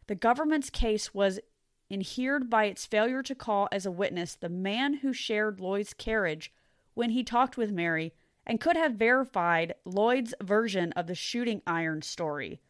The 0.08 0.14
government's 0.14 0.70
case 0.70 1.14
was 1.14 1.40
inhered 1.88 2.50
by 2.50 2.64
its 2.64 2.86
failure 2.86 3.22
to 3.22 3.34
call 3.34 3.68
as 3.70 3.86
a 3.86 3.90
witness 3.90 4.34
the 4.34 4.48
man 4.48 4.94
who 4.94 5.12
shared 5.12 5.60
Lloyd's 5.60 5.94
carriage 5.94 6.52
when 6.94 7.10
he 7.10 7.22
talked 7.22 7.56
with 7.56 7.70
Mary 7.70 8.12
and 8.46 8.60
could 8.60 8.76
have 8.76 8.94
verified 8.94 9.74
Lloyd's 9.84 10.34
version 10.42 10.92
of 10.92 11.06
the 11.06 11.14
shooting 11.14 11.62
iron 11.66 12.02
story. 12.02 12.60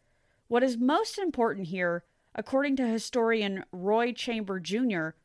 What 0.48 0.62
is 0.62 0.76
most 0.76 1.18
important 1.18 1.68
here, 1.68 2.04
according 2.34 2.76
to 2.76 2.86
historian 2.86 3.64
Roy 3.72 4.12
Chamlee 4.12 4.62
Jr., 4.62 5.16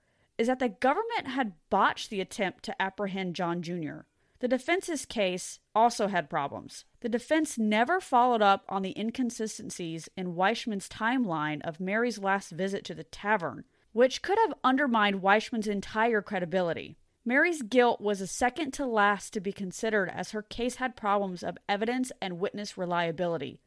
is 0.41 0.47
that 0.47 0.57
the 0.59 0.69
government 0.69 1.27
had 1.27 1.53
botched 1.69 2.09
the 2.09 2.19
attempt 2.19 2.63
to 2.63 2.81
apprehend 2.81 3.35
John 3.35 3.61
Jr. 3.61 3.99
The 4.39 4.47
defense's 4.47 5.05
case 5.05 5.59
also 5.75 6.07
had 6.07 6.29
problems. 6.29 6.85
The 7.01 7.09
defense 7.09 7.59
never 7.59 8.01
followed 8.01 8.41
up 8.41 8.65
on 8.67 8.81
the 8.81 8.97
inconsistencies 8.99 10.09
in 10.17 10.33
Weishman's 10.33 10.89
timeline 10.89 11.61
of 11.61 11.79
Mary's 11.79 12.17
last 12.17 12.49
visit 12.49 12.83
to 12.85 12.95
the 12.95 13.03
tavern 13.03 13.65
which 13.93 14.21
could 14.21 14.37
have 14.45 14.57
undermined 14.63 15.21
Weishman's 15.21 15.67
entire 15.67 16.21
credibility. 16.21 16.95
Mary's 17.25 17.61
guilt 17.61 18.01
was 18.01 18.21
a 18.21 18.27
second 18.27 18.71
to 18.71 18.85
last 18.85 19.33
to 19.33 19.39
be 19.39 19.51
considered 19.51 20.09
as 20.09 20.31
her 20.31 20.41
case 20.41 20.75
had 20.75 20.95
problems 20.95 21.43
of 21.43 21.57
evidence 21.69 22.11
and 22.21 22.39
witness 22.39 22.77
reliability. 22.77 23.59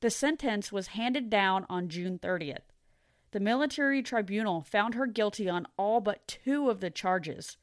The 0.00 0.10
sentence 0.10 0.72
was 0.72 0.88
handed 0.88 1.30
down 1.30 1.66
on 1.68 1.88
June 1.88 2.18
30th. 2.18 2.72
The 3.30 3.40
military 3.40 4.02
tribunal 4.02 4.62
found 4.62 4.94
her 4.94 5.06
guilty 5.06 5.48
on 5.48 5.66
all 5.76 6.00
but 6.00 6.26
two 6.26 6.70
of 6.70 6.80
the 6.80 6.90
charges. 6.90 7.58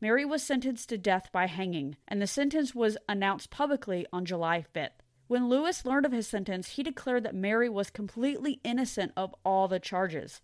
Mary 0.00 0.24
was 0.24 0.42
sentenced 0.42 0.88
to 0.88 0.98
death 0.98 1.30
by 1.32 1.46
hanging, 1.46 1.96
and 2.06 2.20
the 2.20 2.26
sentence 2.26 2.74
was 2.74 2.96
announced 3.08 3.50
publicly 3.50 4.06
on 4.12 4.24
July 4.24 4.64
5th. 4.74 5.00
When 5.28 5.48
Lewis 5.48 5.84
learned 5.84 6.06
of 6.06 6.12
his 6.12 6.26
sentence, 6.26 6.70
he 6.70 6.82
declared 6.82 7.22
that 7.24 7.34
Mary 7.34 7.68
was 7.68 7.90
completely 7.90 8.60
innocent 8.64 9.12
of 9.16 9.34
all 9.44 9.66
the 9.66 9.80
charges. 9.80 10.40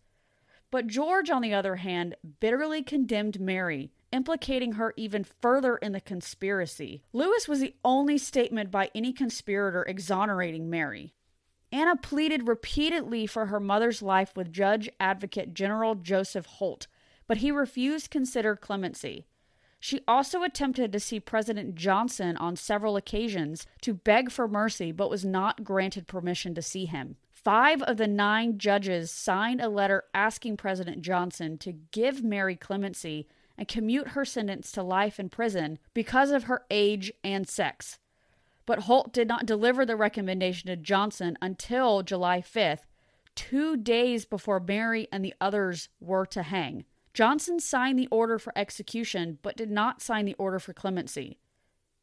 But 0.70 0.86
George, 0.86 1.30
on 1.30 1.42
the 1.42 1.54
other 1.54 1.76
hand, 1.76 2.14
bitterly 2.40 2.82
condemned 2.82 3.40
Mary, 3.40 3.92
implicating 4.12 4.72
her 4.72 4.92
even 4.96 5.24
further 5.24 5.76
in 5.76 5.92
the 5.92 6.00
conspiracy. 6.00 7.02
Lewis 7.12 7.48
was 7.48 7.60
the 7.60 7.74
only 7.84 8.18
statement 8.18 8.70
by 8.70 8.90
any 8.94 9.12
conspirator 9.12 9.82
exonerating 9.84 10.68
Mary. 10.68 11.14
Anna 11.70 11.96
pleaded 11.96 12.48
repeatedly 12.48 13.26
for 13.26 13.46
her 13.46 13.60
mother's 13.60 14.02
life 14.02 14.34
with 14.34 14.52
Judge 14.52 14.88
Advocate 14.98 15.52
General 15.52 15.94
Joseph 15.94 16.46
Holt, 16.46 16.86
but 17.26 17.38
he 17.38 17.50
refused 17.50 18.06
to 18.06 18.10
consider 18.10 18.56
clemency. 18.56 19.26
She 19.80 20.00
also 20.08 20.42
attempted 20.42 20.92
to 20.92 21.00
see 21.00 21.20
President 21.20 21.74
Johnson 21.76 22.36
on 22.36 22.56
several 22.56 22.96
occasions 22.96 23.66
to 23.82 23.94
beg 23.94 24.30
for 24.30 24.48
mercy, 24.48 24.90
but 24.90 25.10
was 25.10 25.24
not 25.24 25.62
granted 25.62 26.08
permission 26.08 26.54
to 26.54 26.62
see 26.62 26.86
him. 26.86 27.16
Five 27.30 27.82
of 27.82 27.98
the 27.98 28.08
nine 28.08 28.58
judges 28.58 29.12
signed 29.12 29.60
a 29.60 29.68
letter 29.68 30.04
asking 30.12 30.56
President 30.56 31.02
Johnson 31.02 31.58
to 31.58 31.72
give 31.72 32.24
Mary 32.24 32.56
clemency 32.56 33.28
and 33.56 33.68
commute 33.68 34.08
her 34.08 34.24
sentence 34.24 34.72
to 34.72 34.82
life 34.82 35.20
in 35.20 35.28
prison 35.28 35.78
because 35.94 36.30
of 36.30 36.44
her 36.44 36.64
age 36.70 37.12
and 37.22 37.48
sex. 37.48 37.98
But 38.68 38.80
Holt 38.80 39.14
did 39.14 39.28
not 39.28 39.46
deliver 39.46 39.86
the 39.86 39.96
recommendation 39.96 40.66
to 40.66 40.76
Johnson 40.76 41.38
until 41.40 42.02
July 42.02 42.42
5th, 42.42 42.84
two 43.34 43.78
days 43.78 44.26
before 44.26 44.60
Mary 44.60 45.08
and 45.10 45.24
the 45.24 45.32
others 45.40 45.88
were 46.00 46.26
to 46.26 46.42
hang. 46.42 46.84
Johnson 47.14 47.60
signed 47.60 47.98
the 47.98 48.08
order 48.08 48.38
for 48.38 48.52
execution, 48.54 49.38
but 49.40 49.56
did 49.56 49.70
not 49.70 50.02
sign 50.02 50.26
the 50.26 50.34
order 50.34 50.58
for 50.58 50.74
clemency. 50.74 51.38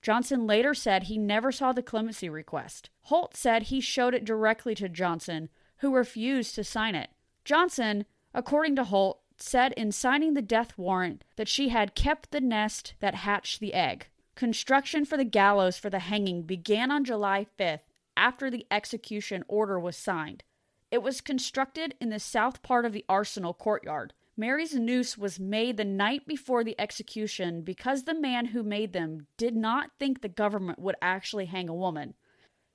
Johnson 0.01 0.47
later 0.47 0.73
said 0.73 1.03
he 1.03 1.19
never 1.19 1.51
saw 1.51 1.71
the 1.71 1.83
clemency 1.83 2.29
request. 2.29 2.89
Holt 3.01 3.37
said 3.37 3.63
he 3.63 3.79
showed 3.79 4.15
it 4.15 4.25
directly 4.25 4.73
to 4.73 4.89
Johnson, 4.89 5.49
who 5.77 5.93
refused 5.93 6.55
to 6.55 6.63
sign 6.63 6.95
it. 6.95 7.11
Johnson, 7.43 8.07
according 8.33 8.75
to 8.77 8.85
Holt, 8.85 9.21
said 9.37 9.71
in 9.73 9.91
signing 9.91 10.33
the 10.33 10.41
death 10.41 10.79
warrant 10.79 11.25
that 11.35 11.47
she 11.47 11.69
had 11.69 11.93
kept 11.93 12.31
the 12.31 12.41
nest 12.41 12.95
that 13.01 13.13
hatched 13.13 13.59
the 13.59 13.75
egg. 13.75 14.07
Construction 14.35 15.05
for 15.05 15.15
the 15.15 15.23
gallows 15.23 15.77
for 15.77 15.89
the 15.89 15.99
hanging 15.99 16.41
began 16.41 16.91
on 16.91 17.05
July 17.05 17.47
5th 17.57 17.79
after 18.17 18.49
the 18.49 18.65
execution 18.69 19.45
order 19.47 19.79
was 19.79 19.95
signed. 19.95 20.43
It 20.91 21.01
was 21.01 21.21
constructed 21.21 21.95
in 22.01 22.09
the 22.09 22.19
south 22.19 22.61
part 22.61 22.85
of 22.85 22.91
the 22.91 23.05
arsenal 23.07 23.53
courtyard. 23.53 24.13
Mary's 24.35 24.75
noose 24.75 25.17
was 25.17 25.39
made 25.39 25.77
the 25.77 25.85
night 25.85 26.27
before 26.27 26.65
the 26.65 26.79
execution 26.79 27.61
because 27.61 28.03
the 28.03 28.13
man 28.13 28.47
who 28.47 28.61
made 28.61 28.91
them 28.91 29.27
did 29.37 29.55
not 29.55 29.91
think 29.97 30.21
the 30.21 30.27
government 30.27 30.79
would 30.79 30.95
actually 31.01 31.45
hang 31.45 31.69
a 31.69 31.73
woman. 31.73 32.13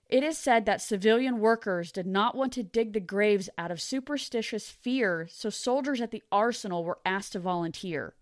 It 0.09 0.25
is 0.25 0.39
said 0.39 0.65
that 0.65 0.81
civilian 0.81 1.39
workers 1.39 1.93
did 1.93 2.07
not 2.07 2.35
want 2.35 2.55
to 2.55 2.63
dig 2.63 2.95
the 2.95 3.01
graves 3.01 3.51
out 3.59 3.71
of 3.71 3.83
superstitious 3.83 4.71
fear, 4.71 5.29
so 5.31 5.51
soldiers 5.51 6.01
at 6.01 6.11
the 6.11 6.23
arsenal 6.33 6.85
were 6.85 6.99
asked 7.05 7.33
to 7.33 7.39
volunteer. 7.39 8.15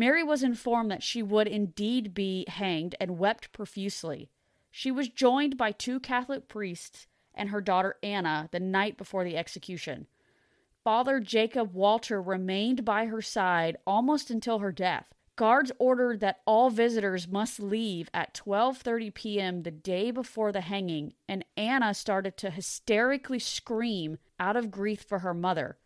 Mary 0.00 0.22
was 0.22 0.42
informed 0.42 0.90
that 0.90 1.02
she 1.02 1.22
would 1.22 1.46
indeed 1.46 2.14
be 2.14 2.46
hanged 2.48 2.94
and 2.98 3.18
wept 3.18 3.52
profusely. 3.52 4.30
She 4.70 4.90
was 4.90 5.10
joined 5.10 5.58
by 5.58 5.72
two 5.72 6.00
Catholic 6.00 6.48
priests 6.48 7.06
and 7.34 7.50
her 7.50 7.60
daughter 7.60 7.98
Anna 8.02 8.48
the 8.50 8.60
night 8.60 8.96
before 8.96 9.24
the 9.24 9.36
execution. 9.36 10.06
Father 10.82 11.20
Jacob 11.20 11.74
Walter 11.74 12.22
remained 12.22 12.82
by 12.82 13.04
her 13.04 13.20
side 13.20 13.76
almost 13.86 14.30
until 14.30 14.60
her 14.60 14.72
death. 14.72 15.04
Guards 15.36 15.70
ordered 15.78 16.20
that 16.20 16.40
all 16.46 16.70
visitors 16.70 17.28
must 17.28 17.60
leave 17.60 18.08
at 18.14 18.32
12:30 18.32 19.12
p.m. 19.12 19.62
the 19.64 19.70
day 19.70 20.10
before 20.10 20.50
the 20.50 20.62
hanging, 20.62 21.12
and 21.28 21.44
Anna 21.58 21.92
started 21.92 22.38
to 22.38 22.48
hysterically 22.48 23.38
scream 23.38 24.16
out 24.38 24.56
of 24.56 24.70
grief 24.70 25.02
for 25.02 25.18
her 25.18 25.34
mother. 25.34 25.76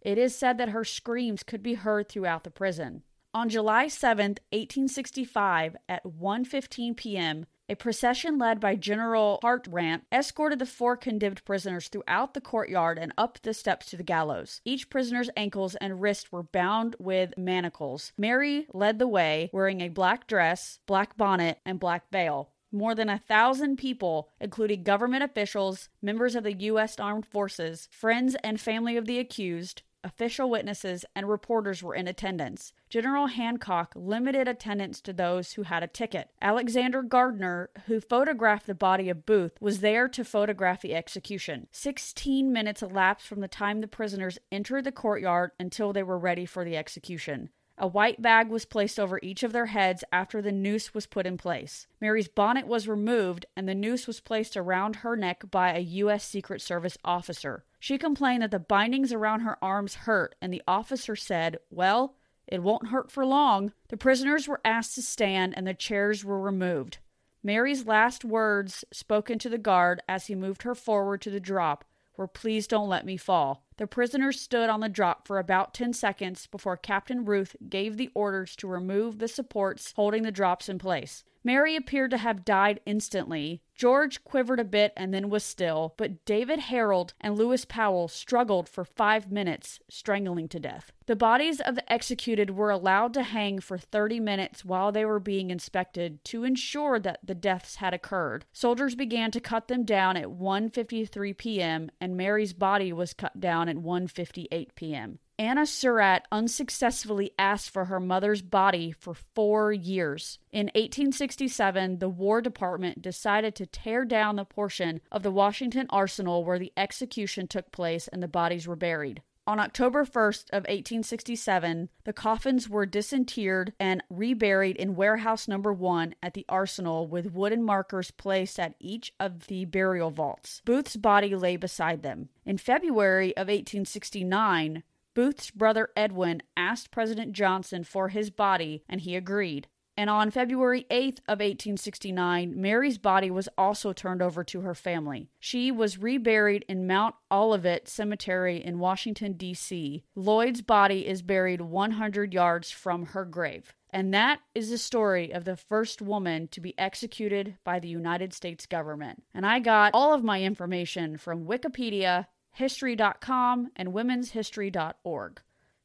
It 0.00 0.18
is 0.18 0.36
said 0.36 0.58
that 0.58 0.70
her 0.70 0.84
screams 0.84 1.44
could 1.44 1.62
be 1.62 1.74
heard 1.74 2.08
throughout 2.08 2.42
the 2.42 2.50
prison. 2.50 3.04
On 3.32 3.48
July 3.48 3.86
7, 3.86 4.38
1865, 4.50 5.76
at 5.88 6.02
1:15 6.04 6.96
p.m., 6.96 7.46
a 7.68 7.76
procession 7.76 8.38
led 8.38 8.58
by 8.58 8.74
General 8.74 9.38
Hartranft 9.44 10.02
escorted 10.10 10.58
the 10.58 10.66
four 10.66 10.96
condemned 10.96 11.44
prisoners 11.44 11.86
throughout 11.86 12.34
the 12.34 12.40
courtyard 12.40 12.98
and 12.98 13.12
up 13.16 13.38
the 13.42 13.54
steps 13.54 13.86
to 13.86 13.96
the 13.96 14.02
gallows. 14.02 14.60
Each 14.64 14.90
prisoner's 14.90 15.30
ankles 15.36 15.76
and 15.76 16.02
wrists 16.02 16.32
were 16.32 16.42
bound 16.42 16.96
with 16.98 17.38
manacles. 17.38 18.12
Mary 18.18 18.66
led 18.74 18.98
the 18.98 19.06
way, 19.06 19.48
wearing 19.52 19.80
a 19.80 19.90
black 19.90 20.26
dress, 20.26 20.80
black 20.86 21.16
bonnet, 21.16 21.60
and 21.64 21.78
black 21.78 22.10
veil. 22.10 22.50
More 22.72 22.96
than 22.96 23.08
a 23.08 23.18
thousand 23.18 23.76
people, 23.76 24.28
including 24.40 24.82
government 24.82 25.22
officials, 25.22 25.88
members 26.02 26.34
of 26.34 26.42
the 26.42 26.54
U.S. 26.54 26.98
Armed 26.98 27.26
Forces, 27.26 27.88
friends 27.92 28.34
and 28.42 28.60
family 28.60 28.96
of 28.96 29.06
the 29.06 29.20
accused, 29.20 29.82
official 30.02 30.50
witnesses, 30.50 31.04
and 31.14 31.28
reporters 31.28 31.82
were 31.82 31.94
in 31.94 32.08
attendance. 32.08 32.72
General 32.88 33.26
Hancock 33.26 33.92
limited 33.94 34.48
attendance 34.48 35.00
to 35.02 35.12
those 35.12 35.52
who 35.52 35.62
had 35.62 35.82
a 35.82 35.88
ticket. 35.88 36.30
Alexander 36.40 37.02
Gardner, 37.02 37.70
who 37.86 38.00
photographed 38.00 38.66
the 38.66 38.74
body 38.74 39.08
of 39.08 39.26
Booth, 39.26 39.52
was 39.60 39.80
there 39.80 40.08
to 40.08 40.24
photograph 40.24 40.82
the 40.82 40.94
execution. 40.94 41.68
Sixteen 41.70 42.52
minutes 42.52 42.82
elapsed 42.82 43.26
from 43.26 43.40
the 43.40 43.48
time 43.48 43.80
the 43.80 43.86
prisoners 43.86 44.38
entered 44.50 44.84
the 44.84 44.92
courtyard 44.92 45.52
until 45.58 45.92
they 45.92 46.02
were 46.02 46.18
ready 46.18 46.46
for 46.46 46.64
the 46.64 46.76
execution. 46.76 47.50
A 47.82 47.86
white 47.86 48.20
bag 48.20 48.50
was 48.50 48.66
placed 48.66 49.00
over 49.00 49.18
each 49.22 49.42
of 49.42 49.52
their 49.52 49.66
heads 49.66 50.04
after 50.12 50.42
the 50.42 50.52
noose 50.52 50.92
was 50.92 51.06
put 51.06 51.26
in 51.26 51.38
place. 51.38 51.86
Mary's 51.98 52.28
bonnet 52.28 52.66
was 52.66 52.86
removed 52.86 53.46
and 53.56 53.66
the 53.66 53.74
noose 53.74 54.06
was 54.06 54.20
placed 54.20 54.54
around 54.54 54.96
her 54.96 55.16
neck 55.16 55.44
by 55.50 55.72
a 55.72 55.80
U.S. 55.80 56.28
Secret 56.28 56.60
Service 56.60 56.98
officer. 57.06 57.64
She 57.80 57.96
complained 57.96 58.42
that 58.42 58.50
the 58.50 58.58
bindings 58.58 59.10
around 59.10 59.40
her 59.40 59.56
arms 59.64 59.94
hurt, 59.94 60.34
and 60.40 60.52
the 60.52 60.62
officer 60.68 61.16
said, 61.16 61.56
Well, 61.70 62.14
it 62.46 62.62
won't 62.62 62.88
hurt 62.88 63.10
for 63.10 63.24
long. 63.24 63.72
The 63.88 63.96
prisoners 63.96 64.46
were 64.46 64.60
asked 64.64 64.94
to 64.96 65.02
stand 65.02 65.56
and 65.56 65.66
the 65.66 65.72
chairs 65.72 66.22
were 66.22 66.40
removed. 66.40 66.98
Mary's 67.42 67.86
last 67.86 68.22
words, 68.22 68.84
spoken 68.92 69.38
to 69.38 69.48
the 69.48 69.56
guard 69.56 70.02
as 70.06 70.26
he 70.26 70.34
moved 70.34 70.62
her 70.62 70.74
forward 70.74 71.22
to 71.22 71.30
the 71.30 71.40
drop, 71.40 71.86
were 72.18 72.28
Please 72.28 72.66
don't 72.66 72.88
let 72.88 73.06
me 73.06 73.16
fall. 73.16 73.64
The 73.78 73.86
prisoners 73.86 74.38
stood 74.38 74.68
on 74.68 74.80
the 74.80 74.90
drop 74.90 75.26
for 75.26 75.38
about 75.38 75.72
10 75.72 75.94
seconds 75.94 76.46
before 76.48 76.76
Captain 76.76 77.24
Ruth 77.24 77.56
gave 77.66 77.96
the 77.96 78.10
orders 78.14 78.54
to 78.56 78.68
remove 78.68 79.18
the 79.18 79.28
supports 79.28 79.94
holding 79.96 80.22
the 80.22 80.30
drops 80.30 80.68
in 80.68 80.78
place. 80.78 81.24
Mary 81.42 81.74
appeared 81.74 82.10
to 82.10 82.18
have 82.18 82.44
died 82.44 82.80
instantly. 82.84 83.62
George 83.74 84.22
quivered 84.24 84.60
a 84.60 84.64
bit 84.64 84.92
and 84.94 85.14
then 85.14 85.30
was 85.30 85.42
still, 85.42 85.94
but 85.96 86.22
David 86.26 86.60
Herold 86.60 87.14
and 87.18 87.34
Lewis 87.34 87.64
Powell 87.64 88.08
struggled 88.08 88.68
for 88.68 88.84
five 88.84 89.32
minutes, 89.32 89.80
strangling 89.88 90.48
to 90.48 90.60
death. 90.60 90.92
The 91.06 91.16
bodies 91.16 91.60
of 91.60 91.76
the 91.76 91.92
executed 91.92 92.50
were 92.50 92.70
allowed 92.70 93.14
to 93.14 93.22
hang 93.22 93.60
for 93.60 93.78
30 93.78 94.20
minutes 94.20 94.66
while 94.66 94.92
they 94.92 95.06
were 95.06 95.18
being 95.18 95.50
inspected 95.50 96.22
to 96.26 96.44
ensure 96.44 97.00
that 97.00 97.20
the 97.24 97.34
deaths 97.34 97.76
had 97.76 97.94
occurred. 97.94 98.44
Soldiers 98.52 98.94
began 98.94 99.30
to 99.30 99.40
cut 99.40 99.68
them 99.68 99.84
down 99.84 100.18
at 100.18 100.26
1:53 100.26 101.36
p.m. 101.38 101.90
and 102.00 102.16
Mary's 102.16 102.52
body 102.52 102.92
was 102.92 103.14
cut 103.14 103.40
down 103.40 103.68
at 103.68 103.76
1:58 103.76 104.74
p.m. 104.74 105.18
Anna 105.40 105.64
Surratt 105.64 106.28
unsuccessfully 106.30 107.32
asked 107.38 107.70
for 107.70 107.86
her 107.86 107.98
mother's 107.98 108.42
body 108.42 108.92
for 108.92 109.14
four 109.14 109.72
years. 109.72 110.38
In 110.52 110.66
1867, 110.66 111.98
the 111.98 112.10
War 112.10 112.42
Department 112.42 113.00
decided 113.00 113.54
to 113.54 113.64
tear 113.64 114.04
down 114.04 114.36
the 114.36 114.44
portion 114.44 115.00
of 115.10 115.22
the 115.22 115.30
Washington 115.30 115.86
Arsenal 115.88 116.44
where 116.44 116.58
the 116.58 116.74
execution 116.76 117.48
took 117.48 117.72
place 117.72 118.06
and 118.06 118.22
the 118.22 118.28
bodies 118.28 118.68
were 118.68 118.76
buried. 118.76 119.22
On 119.46 119.58
October 119.58 120.04
1st 120.04 120.50
of 120.50 120.64
1867, 120.64 121.88
the 122.04 122.12
coffins 122.12 122.68
were 122.68 122.84
disinterred 122.84 123.72
and 123.80 124.04
reburied 124.10 124.76
in 124.76 124.94
warehouse 124.94 125.48
number 125.48 125.72
1 125.72 126.14
at 126.22 126.34
the 126.34 126.44
arsenal 126.50 127.08
with 127.08 127.32
wooden 127.32 127.62
markers 127.62 128.10
placed 128.10 128.60
at 128.60 128.74
each 128.78 129.14
of 129.18 129.46
the 129.46 129.64
burial 129.64 130.10
vaults. 130.10 130.60
Booth's 130.66 130.96
body 130.96 131.34
lay 131.34 131.56
beside 131.56 132.02
them. 132.02 132.28
In 132.44 132.58
February 132.58 133.34
of 133.38 133.48
1869, 133.48 134.82
Booth's 135.14 135.50
brother 135.50 135.88
Edwin 135.96 136.42
asked 136.56 136.90
President 136.90 137.32
Johnson 137.32 137.84
for 137.84 138.08
his 138.08 138.30
body, 138.30 138.84
and 138.88 139.00
he 139.00 139.16
agreed. 139.16 139.68
And 139.96 140.08
on 140.08 140.30
February 140.30 140.86
8th 140.90 141.18
of 141.28 141.40
1869, 141.40 142.58
Mary's 142.58 142.96
body 142.96 143.30
was 143.30 143.50
also 143.58 143.92
turned 143.92 144.22
over 144.22 144.42
to 144.44 144.62
her 144.62 144.74
family. 144.74 145.28
She 145.38 145.70
was 145.70 145.98
reburied 145.98 146.64
in 146.68 146.86
Mount 146.86 147.16
Olivet 147.30 147.86
Cemetery 147.86 148.64
in 148.64 148.78
Washington, 148.78 149.34
D.C. 149.34 150.02
Lloyd's 150.14 150.62
body 150.62 151.06
is 151.06 151.20
buried 151.20 151.60
100 151.60 152.32
yards 152.32 152.70
from 152.70 153.06
her 153.06 153.26
grave. 153.26 153.74
And 153.90 154.14
that 154.14 154.40
is 154.54 154.70
the 154.70 154.78
story 154.78 155.32
of 155.32 155.44
the 155.44 155.56
first 155.56 156.00
woman 156.00 156.48
to 156.52 156.60
be 156.60 156.78
executed 156.78 157.56
by 157.64 157.78
the 157.78 157.88
United 157.88 158.32
States 158.32 158.64
government. 158.64 159.22
And 159.34 159.44
I 159.44 159.58
got 159.58 159.90
all 159.92 160.14
of 160.14 160.24
my 160.24 160.42
information 160.42 161.18
from 161.18 161.44
Wikipedia, 161.44 162.26
history.com, 162.60 163.70
and 163.74 163.88
womenshistory.org. 163.88 165.40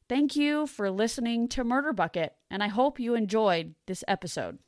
Thank 0.08 0.36
you 0.36 0.66
for 0.68 0.90
listening 0.90 1.48
to 1.48 1.64
Murder 1.64 1.92
Bucket, 1.92 2.36
and 2.48 2.62
I 2.62 2.68
hope 2.68 3.00
you 3.00 3.14
enjoyed 3.14 3.74
this 3.86 4.04
episode. 4.06 4.58